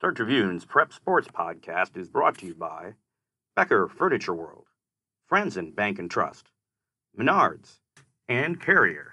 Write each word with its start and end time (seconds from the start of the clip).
Star 0.00 0.12
Tribune's 0.12 0.64
Prep 0.64 0.94
Sports 0.94 1.28
Podcast 1.28 1.94
is 1.94 2.08
brought 2.08 2.38
to 2.38 2.46
you 2.46 2.54
by 2.54 2.94
Becker 3.54 3.86
Furniture 3.86 4.32
World, 4.32 4.64
Frandsen 5.30 5.76
Bank 5.76 5.98
and 5.98 6.10
Trust, 6.10 6.46
Menards, 7.18 7.80
and 8.26 8.58
Carrier. 8.58 9.12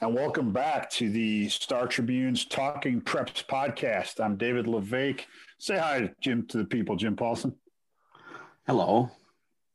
And 0.00 0.14
welcome 0.14 0.52
back 0.52 0.88
to 0.90 1.10
the 1.10 1.48
Star 1.48 1.88
Tribune's 1.88 2.44
Talking 2.44 3.00
Preps 3.00 3.44
podcast. 3.44 4.24
I'm 4.24 4.36
David 4.36 4.68
La 4.68 4.78
Vaque. 4.78 5.26
Say 5.58 5.76
hi, 5.76 6.12
Jim, 6.20 6.46
to 6.50 6.58
the 6.58 6.64
people, 6.64 6.94
Jim 6.94 7.16
Paulsen. 7.16 7.56
Hello. 8.64 9.10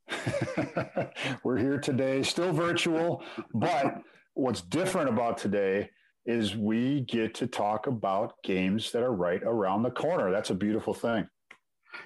We're 1.43 1.57
here 1.57 1.77
today, 1.77 2.23
still 2.23 2.54
virtual, 2.54 3.21
but 3.54 4.01
what's 4.39 4.61
different 4.61 5.09
about 5.09 5.37
today 5.37 5.89
is 6.25 6.55
we 6.55 7.01
get 7.01 7.33
to 7.36 7.47
talk 7.47 7.87
about 7.87 8.41
games 8.43 8.91
that 8.91 9.04
are 9.04 9.14
right 9.14 9.41
around 9.43 9.83
the 9.83 9.91
corner. 9.91 10.31
That's 10.31 10.50
a 10.50 10.55
beautiful 10.55 10.93
thing. 10.93 11.27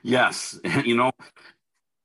Yes. 0.01 0.59
You 0.85 0.95
know, 0.95 1.11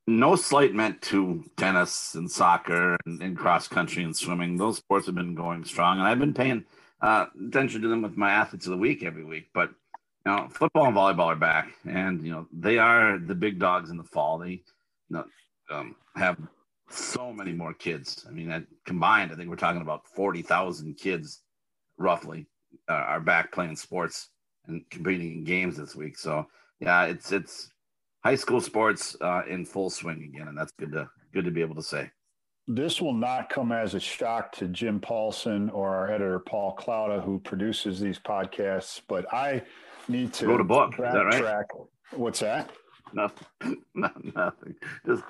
no 0.06 0.36
slight 0.36 0.74
meant 0.74 1.02
to 1.02 1.44
tennis 1.56 2.14
and 2.14 2.30
soccer 2.30 2.96
and, 3.06 3.22
and, 3.22 3.36
cross 3.36 3.68
country 3.68 4.02
and 4.04 4.16
swimming. 4.16 4.56
Those 4.56 4.78
sports 4.78 5.06
have 5.06 5.14
been 5.14 5.34
going 5.34 5.64
strong, 5.64 5.98
and 5.98 6.06
I've 6.06 6.18
been 6.18 6.34
paying 6.34 6.64
uh, 7.02 7.26
attention 7.48 7.82
to 7.82 7.88
them 7.88 8.02
with 8.02 8.16
my 8.16 8.30
athletes 8.30 8.66
of 8.66 8.70
the 8.70 8.78
week 8.78 9.02
every 9.02 9.24
week. 9.24 9.48
But 9.52 9.70
you 10.24 10.32
know, 10.32 10.48
football 10.50 10.86
and 10.86 10.96
volleyball 10.96 11.26
are 11.26 11.36
back, 11.36 11.72
and 11.86 12.24
you 12.24 12.32
know 12.32 12.46
they 12.52 12.78
are 12.78 13.18
the 13.18 13.34
big 13.34 13.58
dogs 13.58 13.90
in 13.90 13.96
the 13.96 14.04
fall. 14.04 14.38
They 14.38 14.50
you 14.50 14.62
know, 15.10 15.24
um, 15.70 15.96
have 16.16 16.38
so 16.90 17.32
many 17.32 17.52
more 17.52 17.74
kids. 17.74 18.24
I 18.28 18.32
mean, 18.32 18.66
combined, 18.86 19.32
I 19.32 19.34
think 19.34 19.48
we're 19.48 19.56
talking 19.56 19.82
about 19.82 20.06
forty 20.06 20.42
thousand 20.42 20.96
kids, 20.96 21.42
roughly, 21.98 22.46
uh, 22.88 22.92
are 22.92 23.20
back 23.20 23.52
playing 23.52 23.76
sports 23.76 24.28
and 24.66 24.88
competing 24.90 25.32
in 25.32 25.44
games 25.44 25.76
this 25.76 25.94
week. 25.94 26.18
So 26.18 26.46
yeah, 26.80 27.04
it's 27.04 27.32
it's 27.32 27.70
high 28.24 28.36
school 28.36 28.60
sports 28.60 29.16
uh, 29.20 29.42
in 29.48 29.64
full 29.64 29.90
swing 29.90 30.22
again, 30.22 30.48
and 30.48 30.56
that's 30.56 30.72
good 30.72 30.92
to 30.92 31.08
good 31.32 31.44
to 31.44 31.50
be 31.50 31.60
able 31.60 31.76
to 31.76 31.82
say. 31.82 32.10
This 32.66 33.00
will 33.00 33.14
not 33.14 33.48
come 33.48 33.72
as 33.72 33.94
a 33.94 34.00
shock 34.00 34.52
to 34.56 34.68
Jim 34.68 35.00
Paulsen 35.00 35.72
or 35.72 35.94
our 35.96 36.10
editor 36.10 36.38
Paul 36.38 36.76
Klauda, 36.76 37.24
who 37.24 37.38
produces 37.38 37.98
these 37.98 38.18
podcasts. 38.18 39.00
But 39.08 39.32
I 39.32 39.62
need 40.06 40.34
to 40.34 40.46
wrote 40.46 40.60
a 40.60 40.64
book. 40.64 40.92
Is 40.92 40.98
that 40.98 41.24
right? 41.24 41.40
Track. 41.40 41.66
What's 42.12 42.40
that? 42.40 42.70
Nothing. 43.14 43.46
nothing. 43.94 44.74
Just 45.06 45.24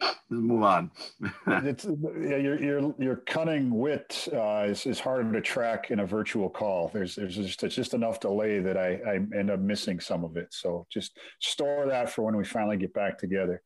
just 0.00 0.30
move 0.30 0.62
on. 0.62 0.90
it's 1.46 1.84
yeah, 1.84 2.36
your 2.36 2.60
your 2.60 2.94
your 2.98 3.16
cunning 3.16 3.70
wit 3.70 4.28
uh, 4.32 4.64
is 4.68 4.86
is 4.86 5.00
harder 5.00 5.32
to 5.32 5.40
track 5.40 5.90
in 5.90 6.00
a 6.00 6.06
virtual 6.06 6.50
call. 6.50 6.90
There's 6.92 7.14
there's 7.14 7.36
just 7.36 7.62
it's 7.62 7.74
just 7.74 7.94
enough 7.94 8.20
delay 8.20 8.60
that 8.60 8.76
I 8.76 9.00
I 9.06 9.14
end 9.38 9.50
up 9.50 9.60
missing 9.60 10.00
some 10.00 10.24
of 10.24 10.36
it. 10.36 10.48
So 10.50 10.86
just 10.90 11.18
store 11.40 11.86
that 11.86 12.10
for 12.10 12.22
when 12.22 12.36
we 12.36 12.44
finally 12.44 12.76
get 12.76 12.94
back 12.94 13.18
together. 13.18 13.62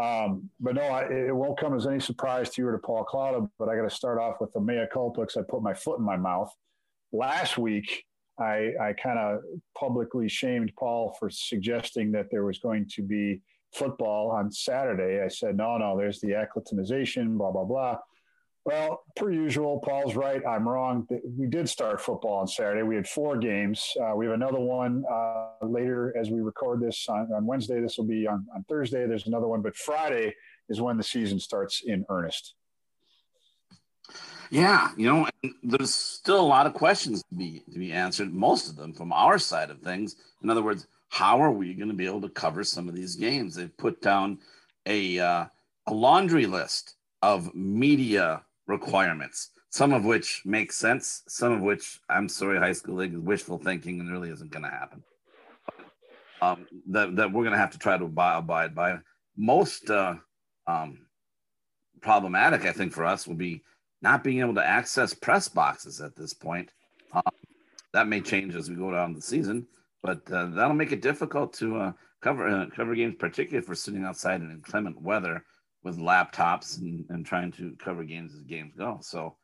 Um, 0.00 0.48
but 0.58 0.74
no, 0.74 0.82
I, 0.82 1.02
it 1.02 1.36
won't 1.36 1.60
come 1.60 1.74
as 1.74 1.86
any 1.86 2.00
surprise 2.00 2.48
to 2.50 2.62
you 2.62 2.68
or 2.68 2.72
to 2.72 2.78
Paul 2.78 3.04
Klauda. 3.04 3.48
But 3.58 3.68
I 3.68 3.76
got 3.76 3.88
to 3.88 3.94
start 3.94 4.18
off 4.18 4.36
with 4.40 4.52
the 4.52 4.60
mea 4.60 4.86
culpa 4.92 5.26
I 5.36 5.42
put 5.48 5.62
my 5.62 5.74
foot 5.74 5.98
in 5.98 6.04
my 6.04 6.16
mouth 6.16 6.52
last 7.12 7.58
week. 7.58 8.04
I, 8.38 8.72
I 8.80 8.94
kind 8.94 9.18
of 9.18 9.40
publicly 9.78 10.28
shamed 10.28 10.72
Paul 10.78 11.14
for 11.18 11.28
suggesting 11.28 12.12
that 12.12 12.30
there 12.30 12.44
was 12.44 12.58
going 12.58 12.88
to 12.94 13.02
be 13.02 13.42
football 13.72 14.30
on 14.30 14.52
Saturday. 14.52 15.22
I 15.22 15.28
said, 15.28 15.56
no, 15.56 15.78
no, 15.78 15.96
there's 15.96 16.20
the 16.20 16.34
acclimatization, 16.34 17.38
blah, 17.38 17.50
blah, 17.50 17.64
blah. 17.64 17.98
Well, 18.64 19.02
per 19.16 19.32
usual, 19.32 19.80
Paul's 19.80 20.14
right. 20.14 20.40
I'm 20.46 20.68
wrong. 20.68 21.08
We 21.36 21.48
did 21.48 21.68
start 21.68 22.00
football 22.00 22.38
on 22.38 22.46
Saturday. 22.46 22.82
We 22.82 22.94
had 22.94 23.08
four 23.08 23.36
games. 23.36 23.84
Uh, 24.00 24.14
we 24.14 24.26
have 24.26 24.34
another 24.34 24.60
one 24.60 25.04
uh, 25.10 25.48
later 25.62 26.16
as 26.16 26.30
we 26.30 26.40
record 26.40 26.80
this 26.80 27.08
on, 27.08 27.28
on 27.34 27.44
Wednesday. 27.44 27.80
This 27.80 27.98
will 27.98 28.04
be 28.04 28.26
on, 28.28 28.46
on 28.54 28.62
Thursday. 28.68 29.04
There's 29.06 29.26
another 29.26 29.48
one, 29.48 29.62
but 29.62 29.76
Friday 29.76 30.36
is 30.68 30.80
when 30.80 30.96
the 30.96 31.02
season 31.02 31.40
starts 31.40 31.82
in 31.84 32.04
earnest. 32.08 32.54
Yeah, 34.50 34.90
you 34.96 35.06
know, 35.06 35.26
there's 35.62 35.94
still 35.94 36.38
a 36.38 36.46
lot 36.46 36.66
of 36.66 36.74
questions 36.74 37.22
to 37.30 37.34
be 37.34 37.62
to 37.72 37.78
be 37.78 37.90
answered. 37.90 38.34
Most 38.34 38.68
of 38.68 38.76
them 38.76 38.92
from 38.92 39.10
our 39.10 39.38
side 39.38 39.70
of 39.70 39.80
things. 39.80 40.16
In 40.42 40.50
other 40.50 40.62
words, 40.62 40.86
how 41.12 41.42
are 41.42 41.50
we 41.50 41.74
going 41.74 41.90
to 41.90 41.94
be 41.94 42.06
able 42.06 42.22
to 42.22 42.28
cover 42.30 42.64
some 42.64 42.88
of 42.88 42.94
these 42.94 43.16
games? 43.16 43.54
They've 43.54 43.76
put 43.76 44.00
down 44.00 44.38
a 44.86 45.18
uh, 45.18 45.44
a 45.86 45.92
laundry 45.92 46.46
list 46.46 46.94
of 47.20 47.54
media 47.54 48.42
requirements, 48.66 49.50
some 49.68 49.92
of 49.92 50.06
which 50.06 50.40
make 50.46 50.72
sense, 50.72 51.22
some 51.28 51.52
of 51.52 51.60
which 51.60 52.00
I'm 52.08 52.30
sorry, 52.30 52.58
high 52.58 52.72
school 52.72 52.94
league 52.94 53.12
is 53.12 53.20
wishful 53.20 53.58
thinking 53.58 54.00
and 54.00 54.10
really 54.10 54.30
isn't 54.30 54.50
going 54.50 54.62
to 54.62 54.70
happen. 54.70 55.04
Um, 56.40 56.66
that 56.88 57.14
that 57.16 57.30
we're 57.30 57.42
going 57.42 57.52
to 57.52 57.58
have 57.58 57.72
to 57.72 57.78
try 57.78 57.98
to 57.98 58.06
abide 58.06 58.74
by. 58.74 58.96
Most 59.36 59.90
uh, 59.90 60.14
um, 60.66 61.06
problematic, 62.00 62.64
I 62.64 62.72
think, 62.72 62.94
for 62.94 63.04
us 63.04 63.26
will 63.26 63.34
be 63.34 63.62
not 64.00 64.24
being 64.24 64.40
able 64.40 64.54
to 64.54 64.66
access 64.66 65.12
press 65.12 65.46
boxes 65.46 66.00
at 66.00 66.16
this 66.16 66.32
point. 66.32 66.70
Um, 67.12 67.22
that 67.92 68.08
may 68.08 68.22
change 68.22 68.56
as 68.56 68.70
we 68.70 68.76
go 68.76 68.90
down 68.90 69.12
the 69.12 69.20
season 69.20 69.66
but 70.02 70.20
uh, 70.32 70.46
that'll 70.46 70.74
make 70.74 70.92
it 70.92 71.02
difficult 71.02 71.52
to 71.54 71.76
uh, 71.76 71.92
cover 72.22 72.48
uh, 72.48 72.66
cover 72.74 72.94
games, 72.94 73.14
particularly 73.18 73.62
if 73.62 73.68
we're 73.68 73.74
sitting 73.74 74.04
outside 74.04 74.40
in 74.40 74.50
inclement 74.50 75.00
weather 75.00 75.44
with 75.82 75.98
laptops 75.98 76.78
and, 76.80 77.04
and 77.10 77.26
trying 77.26 77.52
to 77.52 77.74
cover 77.78 78.04
games 78.04 78.34
as 78.34 78.42
games 78.42 78.72
go. 78.76 78.98
So, 79.02 79.36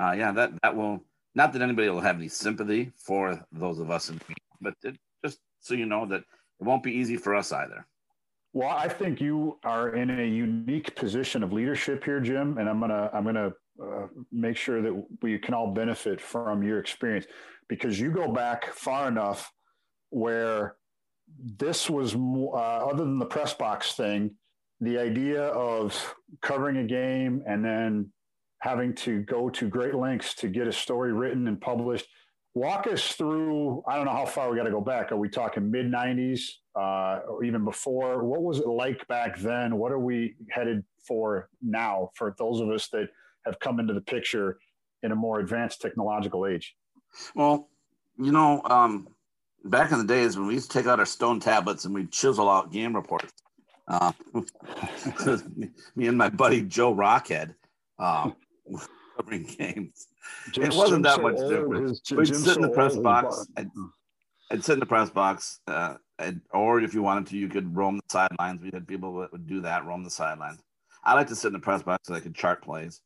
uh, 0.00 0.14
yeah, 0.16 0.32
that 0.32 0.52
that 0.62 0.76
will 0.76 1.04
not 1.34 1.52
that 1.52 1.62
anybody 1.62 1.88
will 1.88 2.00
have 2.00 2.16
any 2.16 2.28
sympathy 2.28 2.92
for 2.96 3.44
those 3.52 3.78
of 3.78 3.90
us 3.90 4.10
in, 4.10 4.20
but 4.60 4.74
it, 4.82 4.96
just 5.24 5.38
so 5.60 5.74
you 5.74 5.86
know 5.86 6.06
that 6.06 6.20
it 6.20 6.64
won't 6.64 6.82
be 6.82 6.92
easy 6.92 7.16
for 7.16 7.34
us 7.34 7.52
either. 7.52 7.86
Well, 8.52 8.70
I 8.70 8.88
think 8.88 9.20
you 9.20 9.58
are 9.64 9.96
in 9.96 10.10
a 10.10 10.24
unique 10.24 10.94
position 10.94 11.42
of 11.42 11.52
leadership 11.52 12.04
here, 12.04 12.20
Jim, 12.20 12.58
and 12.58 12.68
I'm 12.68 12.78
gonna 12.78 13.10
I'm 13.12 13.24
gonna 13.24 13.52
uh, 13.82 14.06
make 14.30 14.56
sure 14.56 14.80
that 14.80 15.06
we 15.22 15.38
can 15.38 15.54
all 15.54 15.72
benefit 15.72 16.20
from 16.20 16.62
your 16.62 16.78
experience 16.78 17.26
because 17.68 17.98
you 17.98 18.12
go 18.12 18.30
back 18.30 18.72
far 18.72 19.08
enough 19.08 19.50
where 20.14 20.76
this 21.42 21.90
was 21.90 22.14
uh, 22.14 22.18
other 22.18 23.04
than 23.04 23.18
the 23.18 23.26
press 23.26 23.52
box 23.52 23.94
thing, 23.94 24.30
the 24.80 24.96
idea 24.96 25.42
of 25.48 26.14
covering 26.40 26.76
a 26.76 26.84
game 26.84 27.42
and 27.46 27.64
then 27.64 28.10
having 28.60 28.94
to 28.94 29.22
go 29.22 29.50
to 29.50 29.68
great 29.68 29.94
lengths 29.94 30.34
to 30.34 30.48
get 30.48 30.68
a 30.68 30.72
story 30.72 31.12
written 31.12 31.48
and 31.48 31.60
published. 31.60 32.06
Walk 32.54 32.86
us 32.86 33.12
through. 33.12 33.82
I 33.88 33.96
don't 33.96 34.04
know 34.04 34.12
how 34.12 34.24
far 34.26 34.50
we 34.50 34.56
got 34.56 34.64
to 34.64 34.70
go 34.70 34.80
back. 34.80 35.10
Are 35.10 35.16
we 35.16 35.28
talking 35.28 35.68
mid 35.68 35.90
'90s 35.90 36.42
uh, 36.76 37.20
or 37.28 37.42
even 37.42 37.64
before? 37.64 38.22
What 38.22 38.42
was 38.42 38.60
it 38.60 38.68
like 38.68 39.06
back 39.08 39.36
then? 39.38 39.76
What 39.76 39.90
are 39.90 39.98
we 39.98 40.36
headed 40.50 40.84
for 41.04 41.48
now? 41.60 42.10
For 42.14 42.36
those 42.38 42.60
of 42.60 42.70
us 42.70 42.88
that 42.90 43.08
have 43.44 43.58
come 43.58 43.80
into 43.80 43.92
the 43.92 44.00
picture 44.00 44.58
in 45.02 45.10
a 45.10 45.16
more 45.16 45.40
advanced 45.40 45.80
technological 45.80 46.46
age. 46.46 46.76
Well, 47.34 47.68
you 48.16 48.30
know, 48.30 48.62
um, 48.66 49.08
back 49.64 49.92
in 49.92 49.98
the 49.98 50.04
days 50.04 50.36
when 50.36 50.46
we 50.46 50.54
used 50.54 50.70
to 50.70 50.78
take 50.78 50.86
out 50.86 50.98
our 50.98 51.06
stone 51.06 51.40
tablets 51.40 51.84
and 51.84 51.94
we'd 51.94 52.12
chisel 52.12 52.48
out 52.48 52.72
game 52.72 52.94
reports. 52.94 53.32
Uh, 53.88 54.12
me 55.96 56.06
and 56.06 56.16
my 56.16 56.28
buddy 56.28 56.62
Joe 56.62 56.94
Rockhead 56.94 57.54
uh, 57.98 58.30
covering 59.16 59.44
games. 59.44 60.08
Jim's, 60.52 60.74
it 60.74 60.78
wasn't 60.78 61.02
that 61.04 61.20
much 61.20 61.36
different. 61.36 62.00
We'd 62.12 62.28
sit 62.28 62.36
so 62.36 62.54
in 62.54 62.62
the 62.62 62.70
press 62.70 62.96
box. 62.96 63.46
I'd, 63.56 63.70
I'd, 64.50 64.64
sit 64.64 64.74
in 64.74 64.80
the 64.80 64.86
press 64.86 65.10
box, 65.10 65.60
uh, 65.66 65.96
or 66.52 66.80
if 66.80 66.94
you 66.94 67.02
wanted 67.02 67.26
to, 67.28 67.36
you 67.36 67.48
could 67.48 67.76
roam 67.76 67.96
the 67.96 68.02
sidelines. 68.08 68.62
We 68.62 68.70
had 68.72 68.86
people 68.86 69.18
that 69.20 69.32
would 69.32 69.46
do 69.46 69.60
that, 69.62 69.84
roam 69.84 70.02
the 70.02 70.10
sidelines. 70.10 70.60
I 71.04 71.14
like 71.14 71.26
to 71.28 71.36
sit 71.36 71.48
in 71.48 71.52
the 71.52 71.58
press 71.58 71.82
box 71.82 72.08
so 72.08 72.14
I 72.14 72.20
could 72.20 72.34
chart 72.34 72.62
plays, 72.62 73.02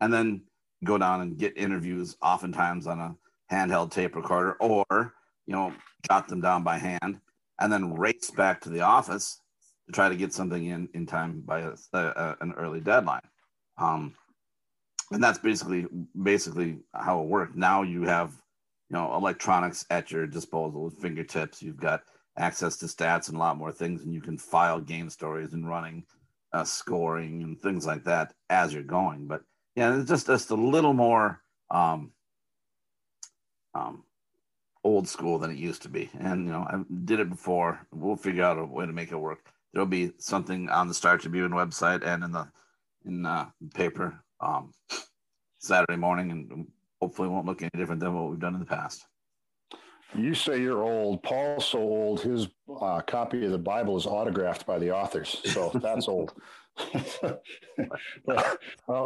and 0.00 0.12
then 0.12 0.42
go 0.82 0.98
down 0.98 1.20
and 1.20 1.38
get 1.38 1.56
interviews, 1.56 2.16
oftentimes 2.20 2.88
on 2.88 2.98
a 2.98 3.16
handheld 3.52 3.92
tape 3.92 4.16
recorder, 4.16 4.54
or 4.54 5.14
you 5.46 5.54
know, 5.54 5.72
jot 6.08 6.28
them 6.28 6.40
down 6.40 6.62
by 6.62 6.78
hand, 6.78 7.20
and 7.60 7.72
then 7.72 7.94
race 7.94 8.30
back 8.30 8.60
to 8.62 8.68
the 8.68 8.80
office 8.80 9.40
to 9.86 9.92
try 9.92 10.08
to 10.08 10.16
get 10.16 10.32
something 10.32 10.64
in 10.64 10.88
in 10.94 11.06
time 11.06 11.42
by 11.44 11.60
a, 11.60 11.72
a, 11.92 12.36
an 12.40 12.52
early 12.56 12.80
deadline. 12.80 13.20
Um, 13.78 14.14
and 15.10 15.22
that's 15.22 15.38
basically 15.38 15.86
basically 16.20 16.78
how 16.94 17.20
it 17.22 17.28
worked. 17.28 17.56
Now 17.56 17.82
you 17.82 18.02
have 18.02 18.32
you 18.90 18.96
know 18.96 19.14
electronics 19.14 19.86
at 19.90 20.10
your 20.10 20.26
disposal 20.26 20.90
fingertips. 20.90 21.62
You've 21.62 21.80
got 21.80 22.02
access 22.38 22.76
to 22.78 22.86
stats 22.86 23.28
and 23.28 23.36
a 23.36 23.40
lot 23.40 23.58
more 23.58 23.72
things, 23.72 24.02
and 24.02 24.12
you 24.12 24.20
can 24.20 24.38
file 24.38 24.80
game 24.80 25.10
stories 25.10 25.52
and 25.52 25.68
running 25.68 26.04
uh, 26.52 26.64
scoring 26.64 27.42
and 27.42 27.60
things 27.60 27.86
like 27.86 28.04
that 28.04 28.32
as 28.50 28.72
you're 28.72 28.82
going. 28.82 29.26
But 29.26 29.42
yeah, 29.74 29.98
it's 29.98 30.08
just 30.08 30.26
just 30.26 30.50
a 30.50 30.54
little 30.54 30.94
more 30.94 31.42
um, 31.70 32.12
um, 33.74 34.04
old 34.86 35.08
school 35.08 35.36
than 35.36 35.50
it 35.50 35.58
used 35.58 35.82
to 35.82 35.88
be. 35.88 36.08
And 36.20 36.46
you 36.46 36.52
know, 36.52 36.60
I 36.60 36.80
did 37.04 37.18
it 37.18 37.28
before. 37.28 37.80
We'll 37.92 38.16
figure 38.16 38.44
out 38.44 38.56
a 38.56 38.64
way 38.64 38.86
to 38.86 38.92
make 38.92 39.10
it 39.10 39.16
work. 39.16 39.40
There'll 39.72 39.86
be 39.86 40.12
something 40.18 40.68
on 40.70 40.86
the 40.86 40.94
Star 40.94 41.18
Tribune 41.18 41.50
website 41.50 42.06
and 42.06 42.22
in 42.22 42.30
the 42.30 42.48
in 43.04 43.22
the 43.22 43.48
paper 43.74 44.22
um, 44.40 44.72
Saturday 45.58 45.96
morning, 45.96 46.30
and 46.30 46.66
hopefully 47.00 47.28
won't 47.28 47.46
look 47.46 47.62
any 47.62 47.70
different 47.76 48.00
than 48.00 48.14
what 48.14 48.30
we've 48.30 48.38
done 48.38 48.54
in 48.54 48.60
the 48.60 48.66
past. 48.66 49.04
You 50.14 50.34
say 50.34 50.60
you're 50.60 50.84
old. 50.84 51.22
Paul's 51.24 51.66
so 51.66 51.80
old. 51.80 52.20
His 52.20 52.46
uh, 52.80 53.00
copy 53.00 53.44
of 53.44 53.50
the 53.50 53.58
Bible 53.58 53.96
is 53.96 54.06
autographed 54.06 54.66
by 54.66 54.78
the 54.78 54.92
authors, 54.92 55.40
so 55.44 55.70
that's 55.74 56.06
old. 56.08 56.32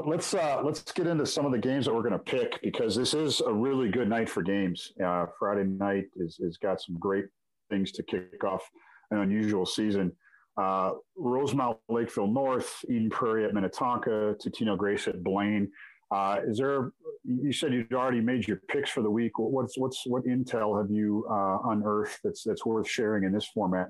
let's 0.06 0.34
uh, 0.34 0.61
let's 0.62 0.93
get 0.93 1.06
into 1.06 1.25
some 1.25 1.46
of 1.46 1.52
the 1.52 1.58
games 1.58 1.87
that 1.87 1.94
we're 1.94 2.02
going 2.02 2.12
to 2.12 2.19
pick 2.19 2.61
because 2.62 2.96
this 2.96 3.14
is 3.14 3.40
a 3.40 3.52
really 3.52 3.88
good 3.88 4.08
night 4.08 4.28
for 4.28 4.43
games. 4.43 4.93
Uh, 5.05 5.26
Friday 5.38 5.64
night 5.64 6.06
is 6.17 6.38
is 6.40 6.56
got 6.56 6.81
some 6.81 6.96
great 6.99 7.26
things 7.69 7.93
to 7.93 8.02
kick 8.02 8.43
off 8.44 8.69
an 9.11 9.19
unusual 9.19 9.64
season. 9.64 10.12
Uh, 10.56 10.93
Rosemount, 11.17 11.78
Lakeville 11.88 12.26
North, 12.26 12.84
Eden 12.88 13.08
Prairie 13.08 13.44
at 13.44 13.55
Minnetonka, 13.55 14.37
Totino 14.44 14.76
Grace 14.76 15.06
at 15.08 15.23
Blaine. 15.23 15.70
Uh, 16.11 16.40
is 16.46 16.58
there? 16.58 16.93
You 17.25 17.52
said 17.52 17.73
you'd 17.73 17.93
already 17.93 18.20
made 18.20 18.49
your 18.49 18.61
picks 18.69 18.90
for 18.90 19.02
the 19.02 19.11
week. 19.11 19.38
What's 19.38 19.78
what's 19.78 20.02
what 20.06 20.25
intel 20.25 20.81
have 20.81 20.90
you 20.90 21.25
uh, 21.31 21.58
unearthed 21.70 22.19
that's 22.25 22.43
that's 22.43 22.66
worth 22.66 22.88
sharing 22.88 23.25
in 23.25 23.32
this 23.32 23.46
format? 23.46 23.88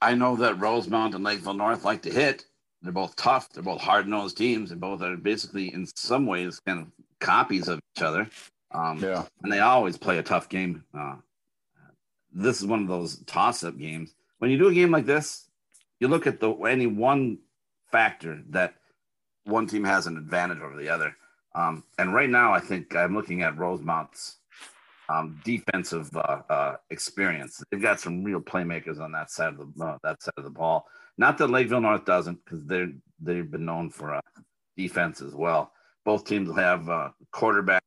I 0.00 0.14
know 0.14 0.36
that 0.36 0.60
Rosemount 0.60 1.14
and 1.14 1.24
Lakeville 1.24 1.54
North 1.54 1.84
like 1.84 2.02
to 2.02 2.10
hit. 2.10 2.44
They're 2.82 2.92
both 2.92 3.16
tough. 3.16 3.52
They're 3.52 3.62
both 3.62 3.80
hard 3.80 4.06
nosed 4.06 4.36
teams, 4.36 4.70
and 4.70 4.80
both 4.80 5.02
are 5.02 5.16
basically, 5.16 5.72
in 5.74 5.86
some 5.96 6.26
ways, 6.26 6.60
kind 6.64 6.80
of 6.80 6.86
copies 7.18 7.68
of 7.68 7.80
each 7.96 8.02
other. 8.02 8.28
Um, 8.70 8.98
yeah. 8.98 9.24
And 9.42 9.52
they 9.52 9.58
always 9.58 9.96
play 9.96 10.18
a 10.18 10.22
tough 10.22 10.48
game. 10.48 10.84
Uh, 10.96 11.16
this 12.32 12.60
is 12.60 12.66
one 12.66 12.82
of 12.82 12.88
those 12.88 13.18
toss 13.24 13.64
up 13.64 13.78
games. 13.78 14.14
When 14.38 14.50
you 14.50 14.58
do 14.58 14.68
a 14.68 14.74
game 14.74 14.90
like 14.90 15.06
this, 15.06 15.48
you 15.98 16.08
look 16.08 16.26
at 16.26 16.38
the 16.38 16.52
any 16.52 16.86
one 16.86 17.38
factor 17.90 18.42
that 18.50 18.74
one 19.44 19.66
team 19.66 19.84
has 19.84 20.06
an 20.06 20.16
advantage 20.16 20.60
over 20.60 20.76
the 20.76 20.88
other. 20.88 21.16
Um, 21.54 21.84
and 21.98 22.14
right 22.14 22.30
now, 22.30 22.52
I 22.52 22.60
think 22.60 22.94
I'm 22.94 23.14
looking 23.14 23.42
at 23.42 23.58
Rosemount's 23.58 24.36
um, 25.08 25.40
defensive 25.44 26.14
uh, 26.16 26.42
uh, 26.48 26.76
experience. 26.90 27.62
They've 27.70 27.82
got 27.82 28.00
some 28.00 28.22
real 28.22 28.40
playmakers 28.40 29.00
on 29.00 29.12
that 29.12 29.30
side 29.30 29.54
of 29.54 29.74
the 29.74 29.84
uh, 29.84 29.98
that 30.02 30.22
side 30.22 30.34
of 30.36 30.44
the 30.44 30.50
ball. 30.50 30.86
Not 31.16 31.38
that 31.38 31.48
Lakeville 31.48 31.80
North 31.80 32.04
doesn't, 32.04 32.44
because 32.44 32.64
they're 32.64 32.92
they've 33.20 33.50
been 33.50 33.64
known 33.64 33.90
for 33.90 34.14
uh, 34.14 34.20
defense 34.76 35.20
as 35.22 35.34
well. 35.34 35.72
Both 36.04 36.24
teams 36.24 36.54
have 36.56 36.88
uh, 36.88 37.10
quarterback 37.32 37.82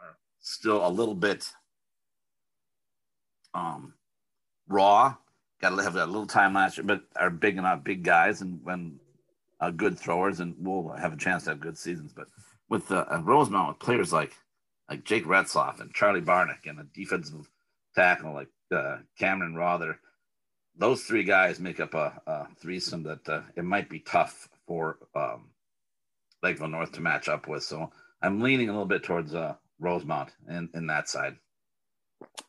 are 0.00 0.16
still 0.40 0.86
a 0.86 0.88
little 0.88 1.14
bit 1.14 1.46
um, 3.54 3.94
raw. 4.68 5.14
Got 5.60 5.76
to 5.76 5.82
have 5.82 5.96
a 5.96 6.06
little 6.06 6.26
time 6.26 6.54
last 6.54 6.76
year, 6.76 6.84
but 6.84 7.02
are 7.16 7.30
big 7.30 7.56
enough, 7.56 7.84
big 7.84 8.02
guys, 8.02 8.42
and 8.42 8.62
when 8.62 9.00
uh, 9.60 9.70
good 9.70 9.98
throwers, 9.98 10.40
and 10.40 10.54
we'll 10.58 10.90
have 10.90 11.12
a 11.12 11.16
chance 11.16 11.44
to 11.44 11.50
have 11.50 11.60
good 11.60 11.78
seasons. 11.78 12.12
But 12.12 12.26
with 12.68 12.90
uh, 12.90 13.06
Rosemount, 13.22 13.68
with 13.68 13.78
players 13.78 14.12
like 14.12 14.34
like 14.88 15.04
Jake 15.04 15.24
Retzloff 15.24 15.80
and 15.80 15.92
Charlie 15.94 16.20
Barnick 16.20 16.66
and 16.66 16.78
a 16.78 16.86
defensive 16.94 17.48
tackle 17.94 18.34
like 18.34 18.48
uh, 18.74 18.98
Cameron 19.18 19.54
Rother. 19.54 19.98
Those 20.76 21.02
three 21.04 21.24
guys 21.24 21.60
make 21.60 21.80
up 21.80 21.94
a, 21.94 22.20
a 22.26 22.46
threesome 22.60 23.04
that 23.04 23.28
uh, 23.28 23.42
it 23.56 23.64
might 23.64 23.88
be 23.88 24.00
tough 24.00 24.48
for 24.66 24.98
um, 25.14 25.50
Lakeville 26.42 26.68
North 26.68 26.92
to 26.92 27.00
match 27.00 27.28
up 27.28 27.46
with. 27.46 27.62
So 27.62 27.90
I'm 28.22 28.40
leaning 28.40 28.68
a 28.68 28.72
little 28.72 28.86
bit 28.86 29.04
towards 29.04 29.34
uh, 29.34 29.54
Rosemount 29.78 30.30
in, 30.48 30.68
in 30.74 30.86
that 30.88 31.08
side. 31.08 31.36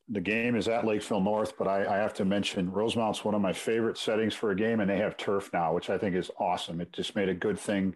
The 0.10 0.22
game 0.22 0.56
is 0.56 0.68
at 0.68 0.86
Lakeville 0.86 1.22
North, 1.22 1.58
but 1.58 1.68
I, 1.68 1.86
I, 1.86 1.98
have 1.98 2.14
to 2.16 2.26
mention 2.26 2.72
Rosemount's 2.72 3.26
one 3.26 3.36
of 3.36 3.42
my 3.42 3.52
favorite 3.52 3.98
settings 3.98 4.34
for 4.34 4.52
a 4.52 4.56
game, 4.56 4.80
and 4.80 4.90
they 4.90 5.00
have 5.00 5.18
turf 5.18 5.50
now, 5.52 5.74
which 5.74 5.90
I 5.90 5.98
think 5.98 6.16
is 6.16 6.32
awesome. 6.40 6.80
It 6.80 6.94
just 6.94 7.16
made 7.16 7.28
a 7.28 7.34
good 7.34 7.60
thing 7.60 7.96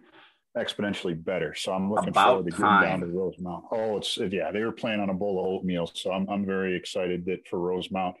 exponentially 0.56 1.22
better. 1.22 1.54
So 1.54 1.72
I'm 1.72 1.90
looking 1.90 2.08
About 2.08 2.26
forward 2.28 2.44
to 2.46 2.50
getting 2.50 2.64
time. 2.64 2.82
down 2.82 3.00
to 3.00 3.06
Rosemount. 3.06 3.64
Oh, 3.70 3.98
it's 3.98 4.16
yeah, 4.16 4.50
they 4.50 4.62
were 4.62 4.72
playing 4.72 5.00
on 5.00 5.10
a 5.10 5.14
bowl 5.14 5.38
of 5.40 5.46
oatmeal, 5.46 5.90
so 5.92 6.12
I'm 6.12 6.28
I'm 6.28 6.44
very 6.44 6.76
excited 6.76 7.24
that 7.26 7.46
for 7.48 7.58
Rosemount. 7.58 8.16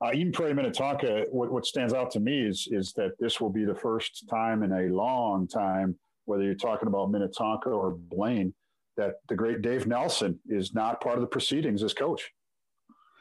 Uh, 0.00 0.12
Eden 0.14 0.30
Prairie 0.30 0.54
Minnetonka, 0.54 1.24
what, 1.30 1.50
what 1.50 1.66
stands 1.66 1.92
out 1.92 2.10
to 2.12 2.20
me 2.20 2.46
is 2.46 2.68
is 2.70 2.92
that 2.94 3.18
this 3.18 3.40
will 3.40 3.50
be 3.50 3.64
the 3.64 3.74
first 3.74 4.28
time 4.28 4.62
in 4.62 4.72
a 4.72 4.94
long 4.94 5.48
time, 5.48 5.96
whether 6.26 6.44
you're 6.44 6.54
talking 6.54 6.86
about 6.86 7.10
Minnetonka 7.10 7.68
or 7.68 7.92
Blaine, 7.92 8.54
that 8.96 9.14
the 9.28 9.34
great 9.34 9.62
Dave 9.62 9.86
Nelson 9.86 10.38
is 10.48 10.74
not 10.74 11.00
part 11.00 11.16
of 11.16 11.22
the 11.22 11.26
proceedings 11.26 11.82
as 11.82 11.94
coach. 11.94 12.30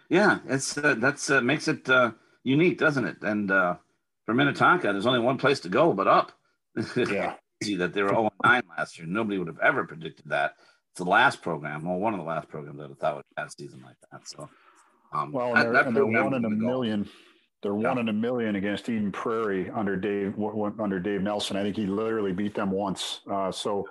Yeah, 0.10 0.40
it's 0.48 0.78
uh, 0.78 0.96
that's 0.98 1.30
uh, 1.30 1.42
makes 1.42 1.68
it 1.68 1.90
uh, 1.90 2.12
unique, 2.44 2.78
doesn't 2.78 3.06
it? 3.06 3.18
And 3.22 3.50
uh, 3.50 3.76
for 4.26 4.34
Minnetonka, 4.34 4.92
there's 4.92 5.06
only 5.06 5.20
one 5.20 5.38
place 5.38 5.60
to 5.62 5.70
go 5.70 5.94
but 5.94 6.08
up. 6.08 6.32
yeah, 6.96 7.36
that 7.62 7.94
they 7.94 8.04
were 8.04 8.10
0 8.10 8.32
9 8.44 8.62
last 8.78 8.98
year. 8.98 9.08
Nobody 9.08 9.38
would 9.38 9.48
have 9.48 9.60
ever 9.60 9.86
predicted 9.86 10.26
that. 10.30 10.54
It's 10.92 11.00
the 11.00 11.10
last 11.10 11.42
program, 11.42 11.84
well, 11.86 11.98
one 11.98 12.14
of 12.14 12.20
the 12.20 12.26
last 12.26 12.50
programs 12.50 12.80
that 12.80 12.90
I 12.90 12.94
thought 12.96 13.16
would 13.18 13.26
have 13.38 13.48
a 13.48 13.52
season 13.52 13.84
like 13.86 13.98
that. 14.12 14.28
So, 14.28 14.50
um, 15.14 15.32
well, 15.32 15.56
and 15.56 15.76
they're, 15.76 15.92
they're 15.92 16.06
one 16.06 16.34
in 16.34 16.46
a 16.46 16.50
million. 16.50 17.08
They're 17.62 17.78
yeah. 17.78 17.90
one 17.90 17.98
in 17.98 18.10
a 18.10 18.14
million 18.14 18.56
against 18.56 18.90
Eden 18.90 19.12
Prairie 19.12 19.70
under 19.72 19.96
Dave 19.96 20.36
under 20.80 21.00
Dave 21.00 21.22
Nelson. 21.22 21.58
I 21.58 21.64
think 21.64 21.76
he 21.76 21.86
literally 21.86 22.34
beat 22.34 22.56
them 22.56 22.72
once. 22.72 23.22
Uh, 23.32 23.52
so, 23.52 23.88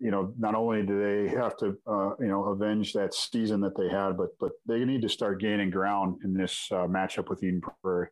you 0.00 0.10
know, 0.10 0.32
not 0.38 0.54
only 0.54 0.84
do 0.84 1.00
they 1.00 1.34
have 1.34 1.56
to, 1.58 1.76
uh, 1.86 2.10
you 2.20 2.28
know, 2.28 2.44
avenge 2.44 2.92
that 2.92 3.14
season 3.14 3.60
that 3.60 3.76
they 3.76 3.88
had, 3.88 4.16
but 4.16 4.30
but 4.40 4.52
they 4.66 4.84
need 4.84 5.02
to 5.02 5.08
start 5.08 5.40
gaining 5.40 5.70
ground 5.70 6.18
in 6.24 6.34
this 6.34 6.68
uh, 6.72 6.86
matchup 6.86 7.28
with 7.28 7.42
Eden 7.42 7.62
Prairie. 7.82 8.08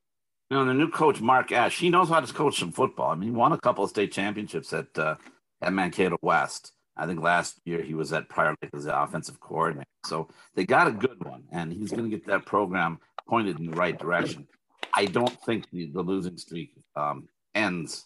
You 0.52 0.58
know, 0.58 0.66
the 0.66 0.74
new 0.74 0.90
coach 0.90 1.18
Mark 1.18 1.50
Esch, 1.50 1.78
he 1.78 1.88
knows 1.88 2.10
how 2.10 2.20
to 2.20 2.30
coach 2.30 2.58
some 2.58 2.72
football. 2.72 3.10
I 3.10 3.14
mean, 3.14 3.30
he 3.30 3.34
won 3.34 3.52
a 3.52 3.58
couple 3.58 3.84
of 3.84 3.88
state 3.88 4.12
championships 4.12 4.70
at 4.74 4.98
uh, 4.98 5.14
at 5.62 5.72
Mankato 5.72 6.18
West. 6.20 6.72
I 6.94 7.06
think 7.06 7.22
last 7.22 7.58
year 7.64 7.80
he 7.80 7.94
was 7.94 8.12
at 8.12 8.28
Prior 8.28 8.54
Lake 8.60 8.70
as 8.74 8.84
the 8.84 9.02
offensive 9.02 9.40
coordinator. 9.40 9.88
So 10.04 10.28
they 10.54 10.66
got 10.66 10.88
a 10.88 10.92
good 10.92 11.24
one, 11.24 11.44
and 11.52 11.72
he's 11.72 11.90
going 11.90 12.04
to 12.04 12.10
get 12.10 12.26
that 12.26 12.44
program 12.44 12.98
pointed 13.26 13.60
in 13.60 13.70
the 13.70 13.76
right 13.76 13.98
direction. 13.98 14.46
I 14.94 15.06
don't 15.06 15.40
think 15.46 15.70
the, 15.70 15.86
the 15.86 16.02
losing 16.02 16.36
streak 16.36 16.74
um, 16.96 17.30
ends 17.54 18.04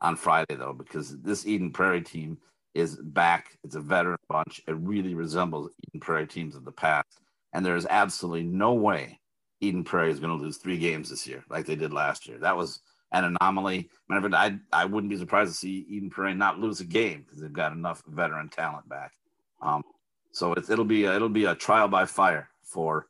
on 0.00 0.16
Friday 0.16 0.56
though, 0.56 0.72
because 0.72 1.16
this 1.20 1.46
Eden 1.46 1.70
Prairie 1.70 2.02
team 2.02 2.36
is 2.74 2.96
back. 2.96 3.56
It's 3.62 3.76
a 3.76 3.80
veteran 3.80 4.18
bunch. 4.28 4.60
It 4.66 4.74
really 4.74 5.14
resembles 5.14 5.70
Eden 5.86 6.00
Prairie 6.00 6.26
teams 6.26 6.56
of 6.56 6.64
the 6.64 6.72
past, 6.72 7.20
and 7.52 7.64
there 7.64 7.76
is 7.76 7.86
absolutely 7.88 8.42
no 8.42 8.74
way 8.74 9.20
Eden 9.60 9.84
Prairie 9.84 10.10
is 10.10 10.20
going 10.20 10.36
to 10.36 10.42
lose 10.42 10.58
three 10.58 10.78
games 10.78 11.10
this 11.10 11.26
year, 11.26 11.44
like 11.48 11.66
they 11.66 11.76
did 11.76 11.92
last 11.92 12.28
year. 12.28 12.38
That 12.38 12.56
was 12.56 12.80
an 13.12 13.36
anomaly. 13.40 13.88
Matter 14.08 14.26
of 14.26 14.32
fact, 14.32 14.60
I 14.72 14.82
I 14.82 14.84
wouldn't 14.84 15.10
be 15.10 15.16
surprised 15.16 15.52
to 15.52 15.56
see 15.56 15.86
Eden 15.88 16.10
Prairie 16.10 16.34
not 16.34 16.58
lose 16.58 16.80
a 16.80 16.84
game 16.84 17.22
because 17.24 17.40
they've 17.40 17.52
got 17.52 17.72
enough 17.72 18.02
veteran 18.06 18.48
talent 18.48 18.88
back. 18.88 19.12
Um, 19.62 19.82
so 20.32 20.52
it, 20.52 20.68
will 20.68 20.84
be 20.84 21.04
a, 21.04 21.16
it'll 21.16 21.28
be 21.28 21.46
a 21.46 21.54
trial 21.54 21.88
by 21.88 22.04
fire 22.04 22.50
for 22.62 23.06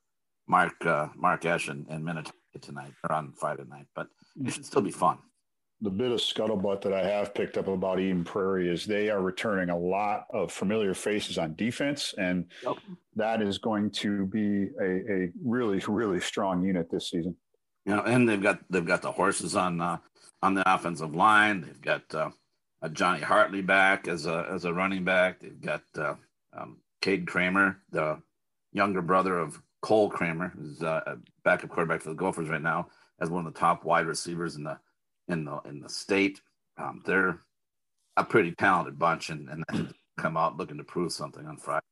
Mark 0.46 0.74
uh, 0.86 1.08
Mark 1.16 1.44
Esch 1.44 1.68
and, 1.68 1.86
and 1.88 2.04
Minnetonka 2.04 2.32
tonight 2.60 2.92
or 3.04 3.14
on 3.14 3.32
Friday 3.32 3.64
night, 3.68 3.86
but 3.94 4.08
it 4.44 4.52
should 4.52 4.64
still 4.66 4.82
be 4.82 4.92
fun 4.92 5.18
the 5.82 5.90
bit 5.90 6.10
of 6.10 6.20
scuttlebutt 6.20 6.80
that 6.82 6.94
I 6.94 7.06
have 7.06 7.34
picked 7.34 7.58
up 7.58 7.68
about 7.68 8.00
Eden 8.00 8.24
Prairie 8.24 8.68
is 8.68 8.86
they 8.86 9.10
are 9.10 9.20
returning 9.20 9.68
a 9.68 9.78
lot 9.78 10.26
of 10.30 10.50
familiar 10.50 10.94
faces 10.94 11.36
on 11.36 11.54
defense, 11.54 12.14
and 12.16 12.46
yep. 12.64 12.76
that 13.14 13.42
is 13.42 13.58
going 13.58 13.90
to 13.90 14.26
be 14.26 14.70
a, 14.80 15.12
a, 15.12 15.32
really, 15.44 15.82
really 15.86 16.20
strong 16.20 16.64
unit 16.64 16.90
this 16.90 17.10
season. 17.10 17.36
You 17.84 17.96
know, 17.96 18.02
and 18.02 18.28
they've 18.28 18.42
got 18.42 18.60
they've 18.70 18.86
got 18.86 19.02
the 19.02 19.12
horses 19.12 19.54
on 19.54 19.80
uh, 19.80 19.98
on 20.42 20.54
the 20.54 20.74
offensive 20.74 21.14
line. 21.14 21.60
They've 21.60 21.80
got 21.80 22.14
uh, 22.14 22.30
a 22.80 22.88
Johnny 22.88 23.20
Hartley 23.20 23.62
back 23.62 24.08
as 24.08 24.26
a 24.26 24.46
as 24.50 24.64
a 24.64 24.72
running 24.72 25.04
back. 25.04 25.40
They've 25.40 25.60
got 25.60 25.82
uh, 25.98 26.14
um, 26.56 26.78
Cade 27.02 27.26
Kramer, 27.26 27.82
the 27.90 28.22
younger 28.72 29.02
brother 29.02 29.38
of 29.38 29.60
Cole 29.82 30.08
Kramer, 30.08 30.48
who's 30.56 30.82
uh, 30.82 31.02
a 31.06 31.16
backup 31.44 31.70
quarterback 31.70 32.00
for 32.00 32.08
the 32.08 32.14
Gophers 32.14 32.48
right 32.48 32.62
now, 32.62 32.88
as 33.20 33.28
one 33.28 33.46
of 33.46 33.52
the 33.52 33.60
top 33.60 33.84
wide 33.84 34.06
receivers 34.06 34.56
in 34.56 34.64
the 34.64 34.78
in 35.28 35.44
the 35.44 35.60
in 35.66 35.80
the 35.80 35.88
state. 35.88 36.40
Um, 36.78 37.02
they're 37.06 37.40
a 38.16 38.24
pretty 38.24 38.52
talented 38.52 38.98
bunch, 38.98 39.30
and, 39.30 39.48
and 39.68 39.94
come 40.18 40.36
out 40.36 40.56
looking 40.56 40.78
to 40.78 40.84
prove 40.84 41.12
something 41.12 41.46
on 41.46 41.56
Friday. 41.56 41.84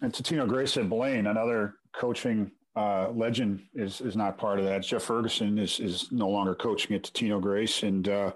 And 0.00 0.12
Totino 0.12 0.46
Grace 0.46 0.76
at 0.76 0.88
Blaine, 0.88 1.26
another 1.26 1.74
coaching 1.94 2.50
uh, 2.74 3.10
legend, 3.10 3.62
is 3.74 4.00
is 4.00 4.16
not 4.16 4.38
part 4.38 4.58
of 4.58 4.64
that. 4.66 4.82
Jeff 4.82 5.02
Ferguson 5.02 5.58
is 5.58 5.80
is 5.80 6.12
no 6.12 6.28
longer 6.28 6.54
coaching 6.54 6.94
at 6.96 7.02
Totino 7.02 7.40
Grace, 7.40 7.82
and 7.82 8.08
uh, 8.08 8.32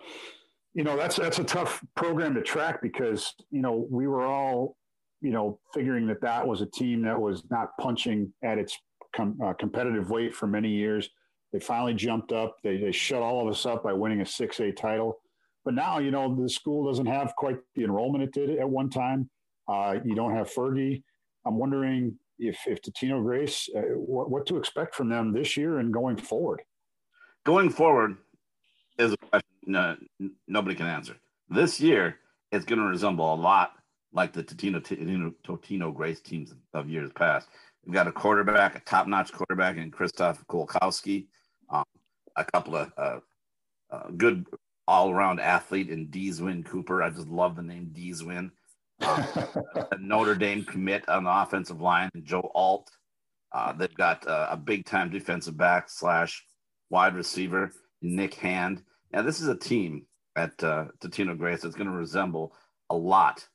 you 0.74 0.84
know 0.84 0.96
that's 0.96 1.16
that's 1.16 1.38
a 1.38 1.44
tough 1.44 1.82
program 1.96 2.34
to 2.34 2.42
track 2.42 2.80
because 2.80 3.34
you 3.50 3.60
know 3.60 3.86
we 3.90 4.06
were 4.06 4.24
all 4.24 4.76
you 5.20 5.30
know 5.30 5.58
figuring 5.74 6.06
that 6.06 6.22
that 6.22 6.46
was 6.46 6.62
a 6.62 6.66
team 6.66 7.02
that 7.02 7.20
was 7.20 7.44
not 7.50 7.70
punching 7.78 8.32
at 8.42 8.58
its 8.58 8.78
com- 9.14 9.38
uh, 9.44 9.52
competitive 9.54 10.10
weight 10.10 10.34
for 10.34 10.46
many 10.46 10.70
years 10.70 11.10
they 11.52 11.60
finally 11.60 11.94
jumped 11.94 12.32
up. 12.32 12.56
They, 12.62 12.76
they 12.76 12.92
shut 12.92 13.22
all 13.22 13.42
of 13.42 13.52
us 13.52 13.66
up 13.66 13.82
by 13.82 13.92
winning 13.92 14.20
a 14.20 14.24
6A 14.24 14.76
title. 14.76 15.20
But 15.64 15.74
now, 15.74 15.98
you 15.98 16.10
know, 16.10 16.34
the 16.34 16.48
school 16.48 16.86
doesn't 16.86 17.06
have 17.06 17.34
quite 17.36 17.58
the 17.74 17.84
enrollment 17.84 18.24
it 18.24 18.32
did 18.32 18.58
at 18.58 18.68
one 18.68 18.88
time. 18.88 19.28
Uh, 19.68 19.96
you 20.04 20.14
don't 20.14 20.34
have 20.34 20.52
Fergie. 20.52 21.02
I'm 21.46 21.58
wondering 21.58 22.16
if, 22.38 22.58
if 22.66 22.80
Totino 22.82 23.22
Grace, 23.22 23.68
uh, 23.76 23.80
what, 23.96 24.30
what 24.30 24.46
to 24.46 24.56
expect 24.56 24.94
from 24.94 25.08
them 25.08 25.32
this 25.32 25.56
year 25.56 25.78
and 25.78 25.92
going 25.92 26.16
forward. 26.16 26.62
Going 27.44 27.70
forward 27.70 28.16
is 28.98 29.12
a 29.12 29.16
question 29.16 29.46
no, 29.66 29.96
nobody 30.48 30.74
can 30.74 30.86
answer. 30.86 31.16
This 31.48 31.80
year, 31.80 32.16
it's 32.52 32.64
going 32.64 32.80
to 32.80 32.86
resemble 32.86 33.32
a 33.32 33.36
lot 33.36 33.72
like 34.12 34.32
the 34.32 34.42
Totino, 34.42 34.80
Totino, 34.80 35.32
Totino 35.46 35.94
Grace 35.94 36.20
teams 36.20 36.54
of 36.74 36.88
years 36.88 37.10
past. 37.14 37.48
We've 37.84 37.94
got 37.94 38.08
a 38.08 38.12
quarterback, 38.12 38.74
a 38.74 38.80
top-notch 38.80 39.32
quarterback 39.32 39.76
in 39.76 39.90
Krzysztof 39.90 40.44
Kolkowski, 40.46 41.26
um, 41.70 41.84
a 42.36 42.44
couple 42.44 42.76
of 42.76 42.92
uh, 42.96 43.18
uh, 43.90 44.08
good 44.16 44.46
all-around 44.86 45.40
athlete 45.40 45.88
in 45.88 46.08
Deeswin 46.08 46.64
Cooper. 46.64 47.02
I 47.02 47.10
just 47.10 47.28
love 47.28 47.56
the 47.56 47.62
name 47.62 47.92
Deeswin. 47.96 48.50
Um, 49.00 49.24
a 49.92 49.98
Notre 49.98 50.34
Dame 50.34 50.64
commit 50.64 51.08
on 51.08 51.24
the 51.24 51.42
offensive 51.42 51.80
line, 51.80 52.10
Joe 52.22 52.50
Alt. 52.54 52.90
Uh, 53.52 53.72
they've 53.72 53.94
got 53.94 54.26
uh, 54.26 54.48
a 54.50 54.56
big-time 54.56 55.10
defensive 55.10 55.56
back 55.56 55.88
slash 55.88 56.44
wide 56.88 57.14
receiver, 57.14 57.72
Nick 58.02 58.34
Hand. 58.34 58.82
Now, 59.12 59.22
this 59.22 59.40
is 59.40 59.48
a 59.48 59.56
team 59.56 60.06
at 60.36 60.62
uh, 60.62 60.86
Totino 61.00 61.36
Grace 61.36 61.62
that's 61.62 61.74
going 61.74 61.90
to 61.90 61.96
resemble 61.96 62.54
a 62.90 62.96
lot 62.96 63.46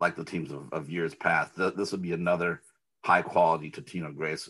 like 0.00 0.16
the 0.16 0.24
teams 0.24 0.50
of, 0.50 0.72
of 0.72 0.90
years 0.90 1.14
past. 1.14 1.52
this 1.56 1.92
would 1.92 2.02
be 2.02 2.12
another 2.12 2.62
high 3.04 3.22
quality 3.22 3.70
Totino 3.70 4.14
Grace 4.14 4.48